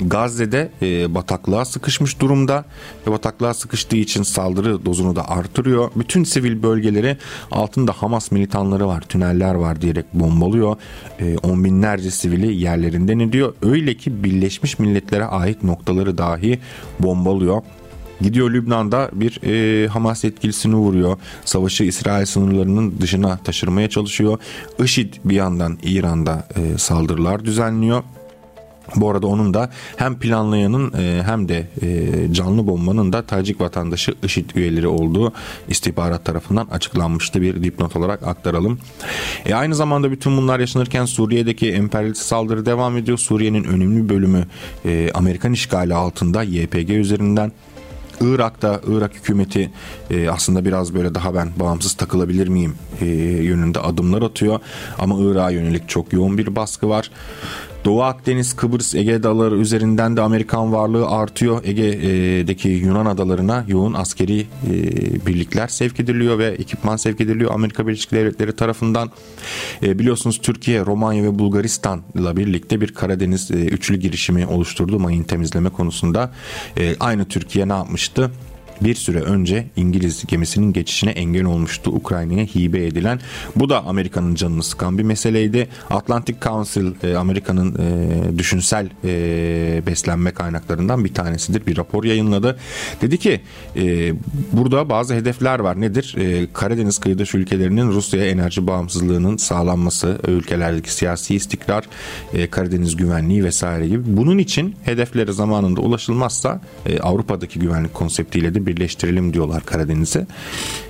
Gazze'de 0.01 0.71
e, 0.83 1.15
bataklığa 1.15 1.65
sıkışmış 1.65 2.21
durumda 2.21 2.65
ve 3.07 3.11
bataklığa 3.11 3.55
sıkıştığı 3.55 3.97
için 3.97 4.23
saldırı 4.23 4.85
dozunu 4.85 5.17
da 5.17 5.29
artırıyor. 5.29 5.91
Bütün 5.97 6.25
sivil 6.25 6.63
bölgeleri 6.63 7.17
altında 7.51 7.93
Hamas 7.93 8.31
militanları 8.33 8.89
var, 8.89 9.01
tüneller 9.01 9.55
var 9.55 9.81
diyerek 9.81 10.15
bombalıyor. 10.15 10.77
E, 11.21 11.39
on 11.39 11.65
binlerce 11.65 12.11
sivili 12.11 12.57
yerlerinden 12.57 13.19
ediyor. 13.19 13.55
Öyle 13.63 13.95
ki 13.95 14.25
Birleşmiş 14.25 14.79
Milletler'e 14.79 15.25
ait 15.25 15.63
noktaları 15.63 16.19
dahi 16.19 16.59
bombalıyor. 17.01 17.63
Gidiyor 18.21 18.51
Lübnan'da 18.51 19.11
bir 19.13 19.41
e, 19.43 19.89
Hamas 19.89 20.25
etkilisini 20.25 20.75
vuruyor. 20.75 21.19
Savaşı 21.45 21.85
İsrail 21.85 22.27
sınırlarının 22.27 22.95
dışına 23.01 23.37
taşırmaya 23.37 23.89
çalışıyor. 23.89 24.39
IŞİD 24.85 25.15
bir 25.25 25.35
yandan 25.35 25.79
İran'da 25.83 26.49
e, 26.57 26.79
saldırılar 26.79 27.45
düzenliyor. 27.45 28.03
Bu 28.97 29.11
arada 29.11 29.27
onun 29.27 29.55
da 29.55 29.71
hem 29.97 30.19
planlayanın 30.19 30.93
e, 30.93 31.23
hem 31.23 31.49
de 31.49 31.69
e, 31.83 32.33
canlı 32.33 32.67
bombanın 32.67 33.13
da 33.13 33.23
Tacik 33.23 33.61
vatandaşı 33.61 34.15
IŞİD 34.23 34.51
üyeleri 34.55 34.89
olduğu 34.89 35.33
istihbarat 35.69 36.25
tarafından 36.25 36.67
açıklanmıştı 36.71 37.43
bir 37.43 37.63
dipnot 37.63 37.97
olarak 37.97 38.23
aktaralım. 38.23 38.79
E 39.47 39.55
aynı 39.55 39.75
zamanda 39.75 40.11
bütün 40.11 40.37
bunlar 40.37 40.61
yaşanırken 40.61 41.05
Suriye'deki 41.05 41.73
emperyalist 41.73 42.23
saldırı 42.23 42.67
devam 42.67 42.97
ediyor. 42.97 43.19
Suriye'nin 43.19 43.65
önemli 43.65 44.09
bölümü 44.09 44.47
e, 44.85 45.11
Amerikan 45.15 45.53
işgali 45.53 45.95
altında 45.95 46.43
YPG 46.43 46.91
üzerinden 46.91 47.53
Irak'ta 48.21 48.81
Irak 48.87 49.15
hükümeti 49.15 49.71
e, 50.11 50.29
aslında 50.29 50.65
biraz 50.65 50.95
böyle 50.95 51.15
daha 51.15 51.35
ben 51.35 51.49
bağımsız 51.57 51.93
takılabilir 51.93 52.49
miyim 52.49 52.75
e, 53.01 53.07
yönünde 53.07 53.81
adımlar 53.81 54.23
atıyor. 54.23 54.61
Ama 54.99 55.17
Irak'a 55.21 55.51
yönelik 55.51 55.89
çok 55.89 56.13
yoğun 56.13 56.39
bir 56.39 56.57
baskı 56.57 56.89
var. 56.89 57.11
Doğu 57.85 58.03
Akdeniz, 58.03 58.57
Kıbrıs, 58.57 58.95
Ege 58.95 59.15
adaları 59.15 59.57
üzerinden 59.57 60.17
de 60.17 60.21
Amerikan 60.21 60.73
varlığı 60.73 61.09
artıyor. 61.09 61.65
Ege'deki 61.65 62.69
Yunan 62.69 63.07
adalarına 63.07 63.65
yoğun 63.69 63.95
askeri 63.95 64.41
e, 64.41 64.47
birlikler 65.27 65.69
sevk 65.69 66.01
ediliyor 66.01 66.39
ve 66.39 66.47
ekipman 66.47 66.97
sevk 66.97 67.21
ediliyor 67.21 67.51
Amerika 67.55 67.87
Birleşik 67.87 68.13
Devletleri 68.13 68.57
tarafından. 68.57 69.11
E, 69.83 69.99
biliyorsunuz 69.99 70.41
Türkiye, 70.43 70.87
Romanya 70.87 71.23
ve 71.23 71.39
Bulgaristan'la 71.39 72.37
birlikte 72.37 72.81
bir 72.81 72.95
Karadeniz 72.95 73.51
e, 73.51 73.55
üçlü 73.55 73.97
girişimi 73.97 74.47
oluşturdu 74.47 74.99
mayın 74.99 75.23
temizleme 75.23 75.71
konusunda. 75.71 76.33
Aynı 77.01 77.25
Türkiye 77.25 77.69
ne 77.69 77.73
yapmıştı? 77.73 78.31
Bir 78.81 78.95
süre 78.95 79.21
önce 79.21 79.67
İngiliz 79.77 80.27
gemisinin 80.27 80.73
geçişine 80.73 81.11
engel 81.11 81.45
olmuştu 81.45 81.91
Ukrayna'ya 81.91 82.45
hibe 82.45 82.87
edilen. 82.87 83.21
Bu 83.57 83.69
da 83.69 83.85
Amerika'nın 83.85 84.35
canını 84.35 84.63
sıkan 84.63 84.99
bir 84.99 85.03
meseleydi. 85.03 85.69
Atlantic 85.91 86.39
Council 86.43 86.93
e, 87.03 87.17
Amerika'nın 87.17 87.75
e, 87.75 88.39
düşünsel 88.39 88.89
e, 89.05 89.83
beslenme 89.87 90.31
kaynaklarından 90.31 91.05
bir 91.05 91.15
tanesidir. 91.15 91.67
Bir 91.67 91.77
rapor 91.77 92.05
yayınladı. 92.05 92.57
Dedi 93.01 93.19
ki 93.19 93.41
burada 94.53 94.89
bazı 94.89 95.15
hedefler 95.15 95.59
var. 95.59 95.81
Nedir? 95.81 96.17
Karadeniz 96.53 96.99
kıyıdaş 96.99 97.35
ülkelerinin 97.35 97.89
Rusya'ya 97.89 98.31
enerji 98.31 98.67
bağımsızlığının 98.67 99.37
sağlanması, 99.37 100.19
ülkelerdeki 100.29 100.93
siyasi 100.95 101.35
istikrar, 101.35 101.85
Karadeniz 102.51 102.97
güvenliği 102.97 103.45
vesaire 103.45 103.89
gibi. 103.89 104.03
Bunun 104.07 104.39
için 104.39 104.75
hedeflere 104.85 105.33
zamanında 105.33 105.81
ulaşılmazsa 105.81 106.61
Avrupa'daki 107.03 107.59
güvenlik 107.59 107.95
konseptiyle 107.95 108.55
de 108.55 108.64
birleştirelim 108.67 109.33
diyorlar 109.33 109.65
Karadeniz'e. 109.65 110.27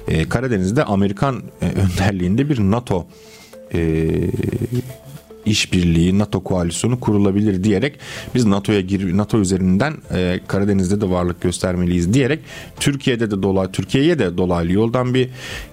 E, 0.09 0.29
Karadeniz'de 0.29 0.85
Amerikan 0.85 1.43
e, 1.63 1.67
önderliğinde 1.67 2.49
bir 2.49 2.59
NATO 2.59 3.07
e, 3.75 4.09
işbirliği, 5.47 6.19
NATO 6.19 6.45
koalisyonu 6.45 7.01
kurulabilir 7.01 7.65
diyerek 7.65 7.99
biz 8.35 8.45
NATO'ya 8.45 8.81
gir 8.81 9.17
NATO 9.17 9.39
üzerinden 9.39 9.95
e, 10.15 10.41
Karadeniz'de 10.49 11.01
de 11.01 11.11
varlık 11.11 11.41
göstermeliyiz 11.41 12.15
diyerek 12.15 12.41
Türkiye'de 12.81 13.31
de 13.31 13.43
dolaylı 13.43 13.73
Türkiye'ye 13.73 14.19
de 14.19 14.39
dolaylı 14.39 14.73
yoldan 14.73 15.15
bir 15.15 15.29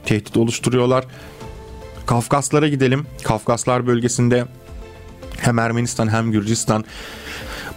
tehdit 0.06 0.38
oluşturuyorlar. 0.38 1.06
Kafkaslara 2.06 2.68
gidelim. 2.68 3.06
Kafkaslar 3.24 3.88
bölgesinde 3.88 4.46
hem 5.38 5.60
Ermenistan 5.60 6.08
hem 6.08 6.32
Gürcistan 6.32 6.86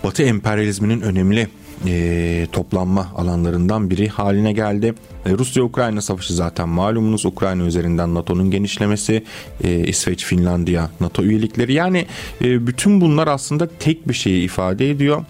Batı 0.04 0.22
emperyalizminin 0.22 1.00
önemli 1.00 1.48
e, 1.86 2.46
toplanma 2.52 3.12
alanlarından 3.16 3.90
biri 3.90 4.08
haline 4.08 4.52
geldi. 4.52 4.94
E, 5.26 5.30
Rusya-Ukrayna 5.30 6.00
savaşı 6.00 6.34
zaten 6.34 6.68
malumunuz. 6.68 7.26
Ukrayna 7.26 7.62
üzerinden 7.62 8.14
NATO'nun 8.14 8.50
genişlemesi, 8.50 9.24
e, 9.64 9.78
İsveç, 9.78 10.24
Finlandiya 10.24 10.90
NATO 11.00 11.22
üyelikleri. 11.22 11.72
Yani 11.72 12.06
e, 12.44 12.66
bütün 12.66 13.00
bunlar 13.00 13.28
aslında 13.28 13.68
tek 13.78 14.08
bir 14.08 14.14
şeyi 14.14 14.44
ifade 14.44 14.90
ediyor. 14.90 15.24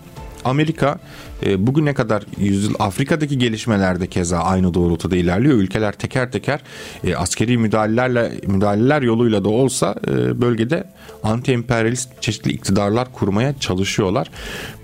Amerika 0.45 0.99
e, 1.45 1.67
bugüne 1.67 1.95
kadar 1.95 2.25
yüzyıl 2.39 2.75
Afrika'daki 2.79 3.39
gelişmelerde 3.39 4.07
keza 4.07 4.39
aynı 4.39 4.75
doğrultuda 4.75 5.17
ilerliyor. 5.17 5.55
Ülkeler 5.55 5.93
teker 5.93 6.33
teker 6.33 6.61
e, 7.05 7.17
askeri 7.17 7.59
müdahalelerle 7.59 8.33
müdahaleler 8.47 9.03
yoluyla 9.03 9.45
da 9.45 9.49
olsa 9.49 9.95
e, 10.09 10.41
bölgede 10.41 10.85
anti-emperyalist 11.23 12.09
çeşitli 12.21 12.53
iktidarlar 12.53 13.13
kurmaya 13.13 13.59
çalışıyorlar. 13.59 14.31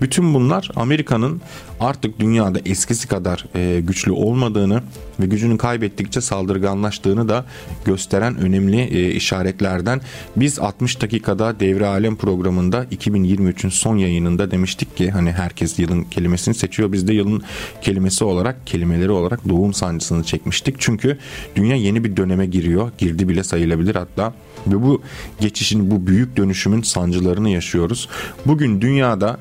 Bütün 0.01 0.33
bunlar 0.33 0.71
Amerika'nın 0.75 1.41
artık 1.79 2.19
dünyada 2.19 2.59
eskisi 2.65 3.07
kadar 3.07 3.45
e, 3.55 3.81
güçlü 3.81 4.11
olmadığını 4.11 4.83
ve 5.19 5.25
gücünü 5.25 5.57
kaybettikçe 5.57 6.21
saldırganlaştığını 6.21 7.29
da 7.29 7.45
gösteren 7.85 8.37
önemli 8.37 8.81
e, 8.81 9.11
işaretlerden. 9.11 10.01
Biz 10.35 10.59
60 10.59 11.01
dakikada 11.01 11.59
Devre 11.59 11.87
Alem 11.87 12.15
programında 12.15 12.83
2023'ün 12.83 13.69
son 13.69 13.97
yayınında 13.97 14.51
demiştik 14.51 14.97
ki 14.97 15.11
hani 15.11 15.31
herkes 15.31 15.79
yılın 15.79 16.03
kelimesini 16.03 16.50
seçiyor. 16.53 16.91
Biz 16.91 17.07
de 17.07 17.13
yılın 17.13 17.43
kelimesi 17.81 18.23
olarak 18.23 18.67
kelimeleri 18.67 19.11
olarak 19.11 19.49
doğum 19.49 19.73
sancısını 19.73 20.23
çekmiştik. 20.23 20.75
Çünkü 20.79 21.17
dünya 21.55 21.75
yeni 21.75 22.03
bir 22.03 22.17
döneme 22.17 22.45
giriyor. 22.45 22.91
Girdi 22.97 23.29
bile 23.29 23.43
sayılabilir 23.43 23.95
hatta. 23.95 24.33
Ve 24.67 24.83
bu 24.83 25.01
geçişin 25.39 25.91
bu 25.91 26.07
büyük 26.07 26.37
dönüşümün 26.37 26.81
sancılarını 26.81 27.49
yaşıyoruz. 27.49 28.09
Bugün 28.45 28.81
dünyada 28.81 29.37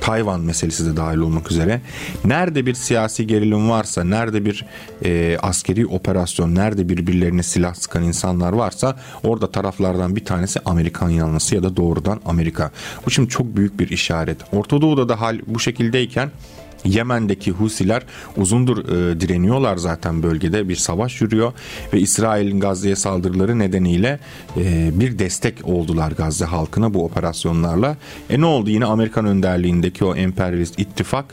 Tayvan 0.00 0.40
meselesi 0.40 0.86
de 0.86 0.96
dahil 0.96 1.18
olmak 1.18 1.50
üzere 1.50 1.80
nerede 2.24 2.66
bir 2.66 2.74
siyasi 2.74 3.26
gerilim 3.26 3.70
varsa, 3.70 4.04
nerede 4.04 4.44
bir 4.44 4.66
e, 5.04 5.38
askeri 5.42 5.86
operasyon, 5.86 6.54
nerede 6.54 6.88
birbirlerine 6.88 7.42
silah 7.42 7.74
sıkan 7.74 8.02
insanlar 8.02 8.52
varsa 8.52 8.96
orada 9.24 9.50
taraflardan 9.50 10.16
bir 10.16 10.24
tanesi 10.24 10.60
Amerikan 10.64 11.08
yanlısı 11.08 11.54
ya 11.54 11.62
da 11.62 11.76
doğrudan 11.76 12.20
Amerika. 12.24 12.70
Bu 13.06 13.10
şimdi 13.10 13.28
çok 13.28 13.56
büyük 13.56 13.80
bir 13.80 13.88
işaret. 13.88 14.38
Orta 14.52 14.80
Doğu'da 14.80 15.08
da 15.08 15.20
hal 15.20 15.38
bu 15.46 15.60
şekildeyken 15.60 16.30
Yemen'deki 16.84 17.50
Husiler 17.50 18.02
uzundur 18.36 18.78
e, 18.78 19.20
direniyorlar 19.20 19.76
zaten 19.76 20.22
bölgede 20.22 20.68
bir 20.68 20.76
savaş 20.76 21.20
yürüyor 21.20 21.52
ve 21.92 22.00
İsrail'in 22.00 22.60
Gazze'ye 22.60 22.96
saldırıları 22.96 23.58
nedeniyle 23.58 24.18
e, 24.56 24.90
bir 25.00 25.18
destek 25.18 25.68
oldular 25.68 26.12
Gazze 26.12 26.44
halkına 26.44 26.94
bu 26.94 27.04
operasyonlarla. 27.04 27.96
E 28.30 28.40
ne 28.40 28.46
oldu 28.46 28.70
yine 28.70 28.84
Amerikan 28.84 29.26
önderliğindeki 29.26 30.04
o 30.04 30.14
emperyalist 30.14 30.78
ittifak 30.78 31.24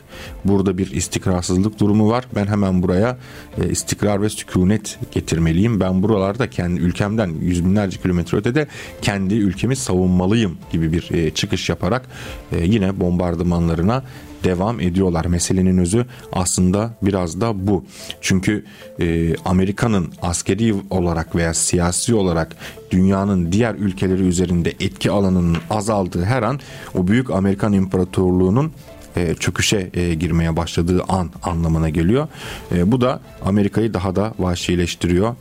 burada 0.45 0.77
bir 0.77 0.91
istikrarsızlık 0.91 1.79
durumu 1.79 2.09
var. 2.09 2.25
Ben 2.35 2.45
hemen 2.47 2.83
buraya 2.83 3.17
e, 3.61 3.69
istikrar 3.69 4.21
ve 4.21 4.29
sükunet 4.29 4.99
getirmeliyim. 5.11 5.79
Ben 5.79 6.03
buralarda 6.03 6.49
kendi 6.49 6.81
ülkemden 6.81 7.33
yüz 7.41 7.65
binlerce 7.65 7.97
kilometre 7.97 8.37
ötede 8.37 8.67
kendi 9.01 9.33
ülkemi 9.33 9.75
savunmalıyım 9.75 10.57
gibi 10.71 10.93
bir 10.93 11.11
e, 11.11 11.29
çıkış 11.29 11.69
yaparak 11.69 12.05
e, 12.51 12.63
yine 12.65 12.99
bombardımanlarına 12.99 14.03
devam 14.43 14.79
ediyorlar. 14.79 15.25
Meselenin 15.25 15.77
özü 15.77 16.05
aslında 16.33 16.93
biraz 17.01 17.41
da 17.41 17.67
bu. 17.67 17.85
Çünkü 18.21 18.65
e, 18.99 19.35
Amerika'nın 19.37 20.13
askeri 20.21 20.75
olarak 20.89 21.35
veya 21.35 21.53
siyasi 21.53 22.15
olarak 22.15 22.55
dünyanın 22.91 23.51
diğer 23.51 23.75
ülkeleri 23.75 24.23
üzerinde 24.23 24.69
etki 24.69 25.11
alanının 25.11 25.57
azaldığı 25.69 26.23
her 26.23 26.43
an 26.43 26.59
o 26.95 27.07
büyük 27.07 27.31
Amerikan 27.31 27.73
İmparatorluğu'nun 27.73 28.71
e, 29.17 29.35
çöküşe 29.35 29.89
e, 29.93 30.13
girmeye 30.13 30.57
başladığı 30.57 31.03
an 31.07 31.29
anlamına 31.43 31.89
geliyor. 31.89 32.27
E, 32.71 32.91
bu 32.91 33.01
da 33.01 33.19
Amerika'yı 33.45 33.93
daha 33.93 34.15
da 34.15 34.33
vahşileştiriyor 34.39 35.35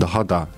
daha 0.00 0.28
da 0.28 0.48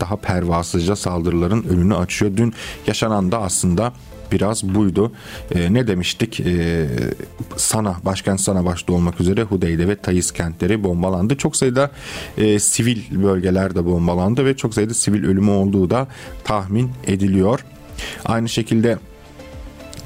daha 0.00 0.16
pervasızca 0.16 0.96
saldırıların 0.96 1.62
önünü 1.62 1.96
açıyor. 1.96 2.36
Dün 2.36 2.54
yaşanan 2.86 3.32
da 3.32 3.42
aslında 3.42 3.92
biraz 4.32 4.62
buydu. 4.74 5.12
E, 5.54 5.74
ne 5.74 5.86
demiştik? 5.86 6.40
E, 6.40 6.86
Sana, 7.56 7.96
başkent 8.04 8.40
Sana 8.40 8.64
başta 8.64 8.92
olmak 8.92 9.20
üzere 9.20 9.42
Hudeyde 9.42 9.88
ve 9.88 9.96
Tayiz 9.96 10.30
kentleri 10.30 10.84
bombalandı. 10.84 11.36
Çok 11.36 11.56
sayıda 11.56 11.90
e, 12.38 12.58
sivil 12.58 13.22
bölgeler 13.22 13.74
de 13.74 13.84
bombalandı 13.84 14.44
ve 14.44 14.56
çok 14.56 14.74
sayıda 14.74 14.94
sivil 14.94 15.24
ölümü 15.24 15.50
olduğu 15.50 15.90
da 15.90 16.08
tahmin 16.44 16.90
ediliyor. 17.06 17.64
Aynı 18.24 18.48
şekilde 18.48 18.98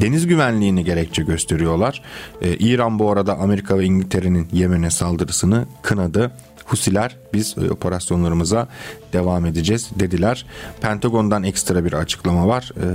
deniz 0.00 0.26
güvenliğini 0.26 0.84
gerekçe 0.84 1.22
gösteriyorlar. 1.22 2.02
Ee, 2.42 2.56
İran 2.56 2.98
bu 2.98 3.10
arada 3.10 3.38
Amerika 3.38 3.78
ve 3.78 3.84
İngiltere'nin 3.84 4.48
Yemen'e 4.52 4.90
saldırısını 4.90 5.66
kınadı. 5.82 6.32
Husiler 6.64 7.16
biz 7.36 7.54
e, 7.58 7.70
operasyonlarımıza 7.70 8.68
devam 9.12 9.46
edeceğiz 9.46 9.90
dediler. 9.98 10.46
Pentagon'dan 10.80 11.42
ekstra 11.44 11.84
bir 11.84 11.92
açıklama 11.92 12.48
var. 12.48 12.72
E, 12.76 12.86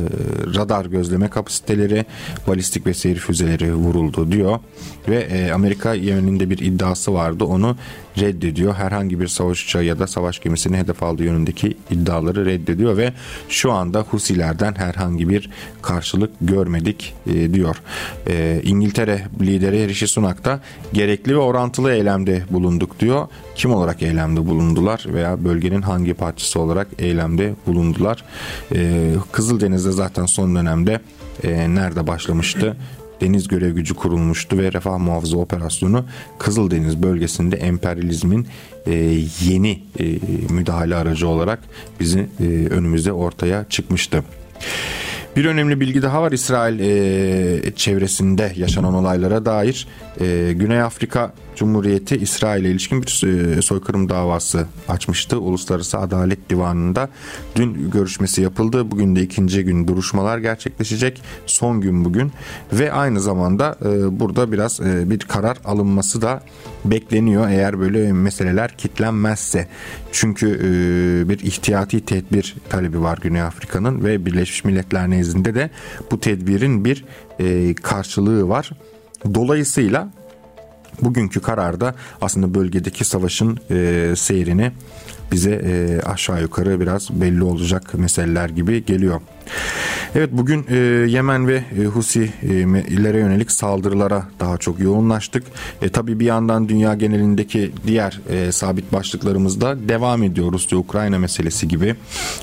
radar 0.55 0.85
gözleme 0.85 1.27
kapasiteleri, 1.27 2.05
balistik 2.47 2.85
ve 2.85 2.93
seyir 2.93 3.17
füzeleri 3.17 3.73
vuruldu 3.73 4.31
diyor. 4.31 4.59
Ve 5.07 5.15
e, 5.15 5.51
Amerika 5.51 5.93
Yemen'in 5.93 6.39
de 6.39 6.49
bir 6.49 6.57
iddiası 6.59 7.13
vardı. 7.13 7.43
Onu 7.43 7.75
reddediyor. 8.19 8.73
Herhangi 8.73 9.19
bir 9.19 9.27
savaş 9.27 9.65
uçağı 9.65 9.83
ya 9.83 9.99
da 9.99 10.07
savaş 10.07 10.39
gemisini 10.39 10.77
hedef 10.77 11.03
aldığı 11.03 11.23
yönündeki 11.23 11.77
iddiaları 11.91 12.45
reddediyor 12.45 12.97
ve 12.97 13.13
şu 13.49 13.71
anda 13.71 14.01
Husilerden 14.01 14.75
herhangi 14.75 15.29
bir 15.29 15.49
karşılık 15.81 16.31
görmedik 16.41 17.13
e, 17.27 17.53
diyor. 17.53 17.75
E, 18.27 18.61
İngiltere 18.63 19.27
lideri 19.41 19.87
Rishi 19.87 20.07
Sunak 20.07 20.45
da 20.45 20.59
gerekli 20.93 21.35
ve 21.35 21.39
orantılı 21.39 21.91
eylemde 21.91 22.43
bulunduk 22.49 22.99
diyor. 22.99 23.27
Kim 23.55 23.73
olarak 23.73 24.01
eylemde 24.31 24.49
bulundular 24.49 25.05
veya 25.07 25.43
bölgenin 25.43 25.81
hangi 25.81 26.13
parçası 26.13 26.59
olarak 26.59 26.87
eylemde 26.99 27.55
bulundular? 27.67 28.23
E, 28.75 29.13
Kızıldeniz'de 29.31 29.91
zaten 29.91 30.25
son 30.25 30.55
dönemde 30.55 30.99
e, 31.43 31.75
nerede 31.75 32.07
başlamıştı? 32.07 32.77
deniz 33.21 33.47
görev 33.47 33.75
gücü 33.75 33.93
kurulmuştu 33.93 34.57
ve 34.57 34.73
refah 34.73 34.97
muhafızı 34.97 35.37
operasyonu 35.37 36.05
Kızıldeniz 36.39 37.03
bölgesinde 37.03 37.55
emperyalizmin 37.55 38.47
e, 38.87 38.93
yeni 39.41 39.83
e, 39.99 40.05
müdahale 40.49 40.95
aracı 40.95 41.27
olarak 41.27 41.59
bizi 41.99 42.27
e, 42.39 42.43
önümüzde 42.69 43.11
ortaya 43.11 43.65
çıkmıştı. 43.69 44.23
Bir 45.35 45.45
önemli 45.45 45.79
bilgi 45.79 46.01
daha 46.01 46.21
var 46.21 46.31
İsrail 46.31 46.79
e, 46.79 47.71
çevresinde 47.75 48.53
yaşanan 48.55 48.93
olaylara 48.93 49.45
dair. 49.45 49.87
E, 50.21 50.53
Güney 50.55 50.81
Afrika 50.81 51.33
Cumhuriyeti 51.55 52.15
İsrail'e 52.15 52.69
ilişkin 52.69 53.01
bir 53.01 53.23
e, 53.27 53.61
soykırım 53.61 54.09
davası 54.09 54.65
açmıştı. 54.87 55.39
Uluslararası 55.39 55.97
Adalet 55.97 56.49
Divanı'nda 56.49 57.09
dün 57.55 57.91
görüşmesi 57.91 58.41
yapıldı. 58.41 58.91
Bugün 58.91 59.15
de 59.15 59.21
ikinci 59.21 59.63
gün 59.63 59.87
duruşmalar 59.87 60.37
gerçekleşecek. 60.37 61.21
Son 61.45 61.81
gün 61.81 62.05
bugün 62.05 62.31
ve 62.73 62.91
aynı 62.91 63.19
zamanda 63.19 63.77
e, 63.85 64.19
burada 64.19 64.51
biraz 64.51 64.79
e, 64.79 65.09
bir 65.09 65.19
karar 65.19 65.57
alınması 65.65 66.21
da 66.21 66.43
bekleniyor 66.85 67.49
eğer 67.49 67.79
böyle 67.79 68.13
meseleler 68.13 68.77
kitlenmezse. 68.77 69.67
Çünkü 70.11 70.59
bir 71.29 71.39
ihtiyati 71.39 72.05
tedbir 72.05 72.55
talebi 72.69 73.01
var 73.01 73.19
Güney 73.21 73.41
Afrika'nın 73.41 74.03
ve 74.03 74.25
Birleşmiş 74.25 74.63
Milletler 74.63 75.09
nezdinde 75.09 75.55
de 75.55 75.69
bu 76.11 76.19
tedbirin 76.19 76.85
bir 76.85 77.05
karşılığı 77.75 78.49
var. 78.49 78.71
Dolayısıyla 79.33 80.11
bugünkü 81.01 81.39
kararda 81.39 81.95
aslında 82.21 82.53
bölgedeki 82.53 83.05
savaşın 83.05 83.59
e, 83.71 84.13
seyrini 84.15 84.71
bize 85.31 85.51
e, 85.51 86.01
aşağı 86.01 86.41
yukarı 86.41 86.79
biraz 86.79 87.09
belli 87.21 87.43
olacak 87.43 87.93
meseleler 87.93 88.49
gibi 88.49 88.85
geliyor. 88.85 89.21
Evet 90.15 90.29
bugün 90.31 90.65
e, 90.69 90.75
Yemen 91.09 91.47
ve 91.47 91.55
e, 91.55 91.83
Husilere 91.83 93.19
yönelik 93.19 93.51
saldırılara 93.51 94.27
daha 94.39 94.57
çok 94.57 94.79
yoğunlaştık. 94.79 95.43
E, 95.81 95.89
tabii 95.89 96.19
bir 96.19 96.25
yandan 96.25 96.69
dünya 96.69 96.93
genelindeki 96.93 97.71
diğer 97.87 98.19
e, 98.29 98.51
sabit 98.51 98.93
başlıklarımızda 98.93 99.89
devam 99.89 100.23
ediyor. 100.23 100.51
Rusya-Ukrayna 100.51 101.19
meselesi 101.19 101.67
gibi, 101.67 101.95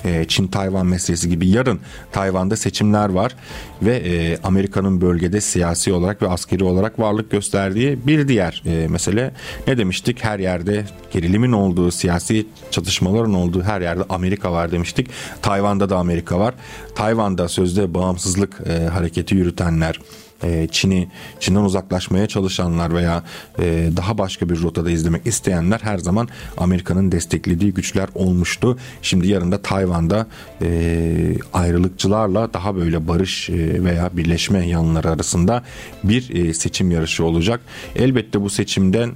e, 0.05 0.25
Çin-Tayvan 0.29 0.87
meselesi 0.87 1.29
gibi. 1.29 1.49
Yarın 1.49 1.81
Tayvan'da 2.13 2.57
seçimler 2.57 3.09
var 3.09 3.35
ve 3.83 3.97
e, 3.97 4.39
Amerika'nın 4.43 5.01
bölgede 5.01 5.41
siyasi 5.41 5.93
olarak 5.93 6.23
ve 6.23 6.29
askeri 6.29 6.65
olarak 6.65 6.99
varlık 6.99 7.31
gösterdiği 7.31 8.07
bir 8.07 8.29
diğer 8.29 8.63
e, 8.67 8.89
mesele. 8.89 9.35
Ne 9.67 9.79
demiştik? 9.79 10.25
Her 10.25 10.39
yerde 10.39 10.85
gerilimin 11.11 11.53
olduğu, 11.53 11.91
siyasi 11.91 12.47
çatışmaların 12.71 13.35
olduğu 13.35 13.63
her 13.63 13.81
yerde 13.81 14.03
Amerika 14.09 14.53
var 14.53 14.73
demiştik. 14.73 15.09
Tayvan'da 15.43 15.91
da 15.91 15.97
Amerika 15.97 16.39
var. 16.39 16.55
Tayvan'da 16.99 17.49
sözde 17.49 17.95
bağımsızlık 17.95 18.61
e, 18.67 18.87
hareketi 18.87 19.35
yürütenler 19.35 20.01
e, 20.43 20.69
Çin'i 20.71 21.09
Çin'den 21.41 21.61
uzaklaşmaya 21.61 22.27
çalışanlar 22.27 22.95
veya 22.95 23.23
e, 23.59 23.91
daha 23.97 24.19
başka 24.19 24.49
bir 24.49 24.63
rotada 24.63 24.91
izlemek 24.91 25.27
isteyenler 25.27 25.81
her 25.83 25.99
zaman 25.99 26.29
Amerika'nın 26.57 27.13
desteklediği 27.13 27.75
güçler 27.75 28.09
olmuştu. 28.15 28.79
Şimdi 29.03 29.29
yarın 29.29 29.53
da 29.53 29.63
Tayvan'da 29.63 30.27
e, 30.63 31.35
ayrılıkçılarla 31.53 32.55
daha 32.55 32.77
böyle 32.77 33.09
barış 33.09 33.51
veya 33.51 34.11
birleşme 34.13 34.67
yanları 34.67 35.11
arasında 35.11 35.63
bir 36.05 36.55
seçim 36.55 36.91
yarışı 36.91 37.25
olacak. 37.25 37.61
Elbette 37.97 38.41
bu 38.41 38.51
seçimden 38.51 39.13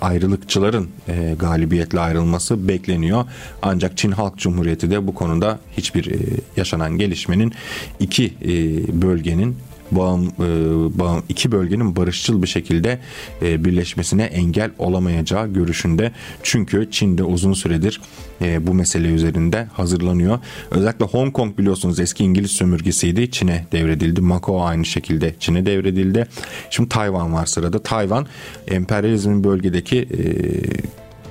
ayrılıkçıların 0.00 0.88
galibiyetle 1.38 2.00
ayrılması 2.00 2.68
bekleniyor. 2.68 3.24
Ancak 3.62 3.96
Çin 3.96 4.10
Halk 4.10 4.38
Cumhuriyeti 4.38 4.90
de 4.90 5.06
bu 5.06 5.14
konuda 5.14 5.58
hiçbir 5.76 6.12
yaşanan 6.56 6.98
gelişmenin 6.98 7.52
iki 8.00 8.34
bölgenin 8.92 9.56
bağım, 9.90 10.26
e, 10.26 10.98
bağım 10.98 11.22
iki 11.28 11.52
bölgenin 11.52 11.96
barışçıl 11.96 12.42
bir 12.42 12.46
şekilde 12.46 12.98
e, 13.42 13.64
birleşmesine 13.64 14.22
engel 14.22 14.70
olamayacağı 14.78 15.52
görüşünde. 15.52 16.12
Çünkü 16.42 16.88
Çin'de 16.90 17.24
uzun 17.24 17.52
süredir 17.52 18.00
e, 18.42 18.66
bu 18.66 18.74
mesele 18.74 19.08
üzerinde 19.08 19.64
hazırlanıyor. 19.72 20.38
Özellikle 20.70 21.04
Hong 21.04 21.32
Kong 21.32 21.58
biliyorsunuz 21.58 22.00
eski 22.00 22.24
İngiliz 22.24 22.50
sömürgesiydi. 22.50 23.30
Çin'e 23.30 23.66
devredildi. 23.72 24.20
Macao 24.20 24.64
aynı 24.64 24.84
şekilde 24.84 25.34
Çin'e 25.40 25.66
devredildi. 25.66 26.26
Şimdi 26.70 26.88
Tayvan 26.88 27.34
var 27.34 27.46
sırada. 27.46 27.82
Tayvan 27.82 28.26
emperyalizmin 28.68 29.44
bölgedeki 29.44 29.98
e, 29.98 30.20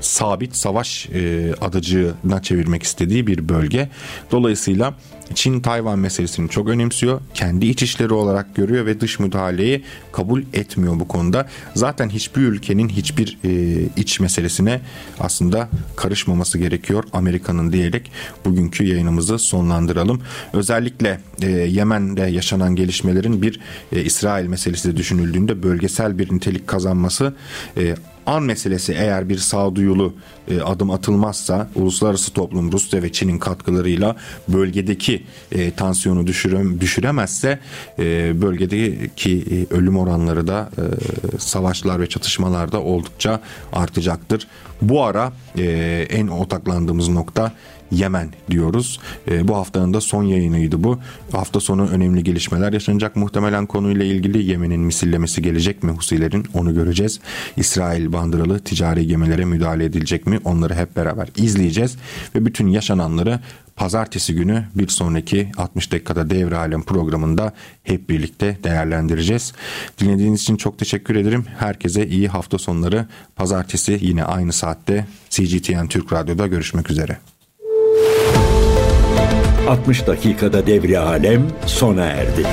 sabit 0.01 0.55
savaş 0.55 1.09
e, 1.09 1.53
adacığına 1.61 2.41
çevirmek 2.41 2.83
istediği 2.83 3.27
bir 3.27 3.49
bölge. 3.49 3.89
Dolayısıyla 4.31 4.93
Çin 5.33 5.59
Tayvan 5.59 5.99
meselesini 5.99 6.49
çok 6.49 6.67
önemsiyor. 6.67 7.21
Kendi 7.33 7.65
iç 7.65 7.83
işleri 7.83 8.13
olarak 8.13 8.55
görüyor 8.55 8.85
ve 8.85 9.01
dış 9.01 9.19
müdahaleyi 9.19 9.83
kabul 10.11 10.41
etmiyor 10.53 10.99
bu 10.99 11.07
konuda. 11.07 11.47
Zaten 11.75 12.09
hiçbir 12.09 12.41
ülkenin 12.41 12.89
hiçbir 12.89 13.37
e, 13.43 13.49
iç 13.97 14.19
meselesine 14.19 14.81
aslında 15.19 15.69
karışmaması 15.95 16.57
gerekiyor 16.57 17.03
Amerika'nın 17.13 17.71
diyerek 17.71 18.11
bugünkü 18.45 18.83
yayınımızı 18.83 19.39
sonlandıralım. 19.39 20.21
Özellikle 20.53 21.19
e, 21.41 21.49
Yemen'de 21.49 22.21
yaşanan 22.21 22.75
gelişmelerin 22.75 23.41
bir 23.41 23.59
e, 23.91 24.03
İsrail 24.03 24.47
meselesi 24.47 24.93
de 24.93 24.97
düşünüldüğünde 24.97 25.63
bölgesel 25.63 26.17
bir 26.17 26.33
nitelik 26.33 26.67
kazanması 26.67 27.33
e, 27.77 27.95
an 28.25 28.43
meselesi 28.43 28.93
eğer 28.93 29.29
bir 29.29 29.37
sağduyulu 29.37 30.13
e, 30.47 30.61
adım 30.61 30.91
atılmazsa 30.91 31.69
uluslararası 31.75 32.33
toplum 32.33 32.71
Rusya 32.71 33.03
ve 33.03 33.11
Çin'in 33.11 33.39
katkılarıyla 33.39 34.15
bölgedeki 34.47 35.14
e, 35.51 35.71
tansiyonu 35.71 36.27
düşüre, 36.27 36.81
düşüremezse 36.81 37.59
e, 37.99 38.41
bölgedeki 38.41 39.45
e, 39.51 39.73
ölüm 39.73 39.97
oranları 39.97 40.47
da 40.47 40.69
e, 40.77 40.83
savaşlar 41.39 41.99
ve 41.99 42.07
çatışmalarda 42.07 42.81
oldukça 42.81 43.41
artacaktır. 43.73 44.47
Bu 44.81 45.03
ara 45.03 45.33
e, 45.57 46.07
en 46.09 46.27
odaklandığımız 46.27 47.07
nokta 47.07 47.51
Yemen 47.91 48.29
diyoruz. 48.51 48.99
E, 49.31 49.47
bu 49.47 49.55
haftanın 49.55 49.93
da 49.93 50.01
son 50.01 50.23
yayınıydı 50.23 50.83
bu. 50.83 50.99
Hafta 51.31 51.59
sonu 51.59 51.87
önemli 51.87 52.23
gelişmeler 52.23 52.73
yaşanacak. 52.73 53.15
Muhtemelen 53.15 53.65
konuyla 53.65 54.05
ilgili 54.05 54.43
Yemen'in 54.43 54.81
misillemesi 54.81 55.41
gelecek 55.41 55.83
mi 55.83 55.91
Husilerin 55.91 56.45
onu 56.53 56.73
göreceğiz. 56.73 57.19
İsrail 57.57 58.13
bandıralı 58.13 58.59
ticari 58.59 59.07
gemilere 59.07 59.45
müdahale 59.45 59.85
edilecek 59.85 60.27
mi 60.27 60.39
onları 60.43 60.75
hep 60.75 60.95
beraber 60.95 61.27
izleyeceğiz. 61.35 61.97
Ve 62.35 62.45
bütün 62.45 62.67
yaşananları 62.67 63.39
pazartesi 63.75 64.35
günü 64.35 64.65
bir 64.75 64.87
sonraki 64.87 65.51
60 65.57 65.91
dakikada 65.91 66.29
devre 66.29 66.57
alem 66.57 66.83
programında 66.83 67.53
hep 67.83 68.09
birlikte 68.09 68.57
değerlendireceğiz. 68.63 69.53
Dinlediğiniz 69.99 70.41
için 70.41 70.57
çok 70.57 70.79
teşekkür 70.79 71.15
ederim. 71.15 71.45
Herkese 71.59 72.07
iyi 72.07 72.27
hafta 72.27 72.57
sonları. 72.57 73.05
Pazartesi 73.35 73.99
yine 74.01 74.23
aynı 74.23 74.53
saatte 74.53 75.05
CGTN 75.29 75.87
Türk 75.87 76.13
Radyo'da 76.13 76.47
görüşmek 76.47 76.91
üzere. 76.91 77.17
60 79.69 80.07
dakikada 80.07 80.67
devre 80.67 80.99
alem 80.99 81.47
sona 81.65 82.05
erdi. 82.05 82.45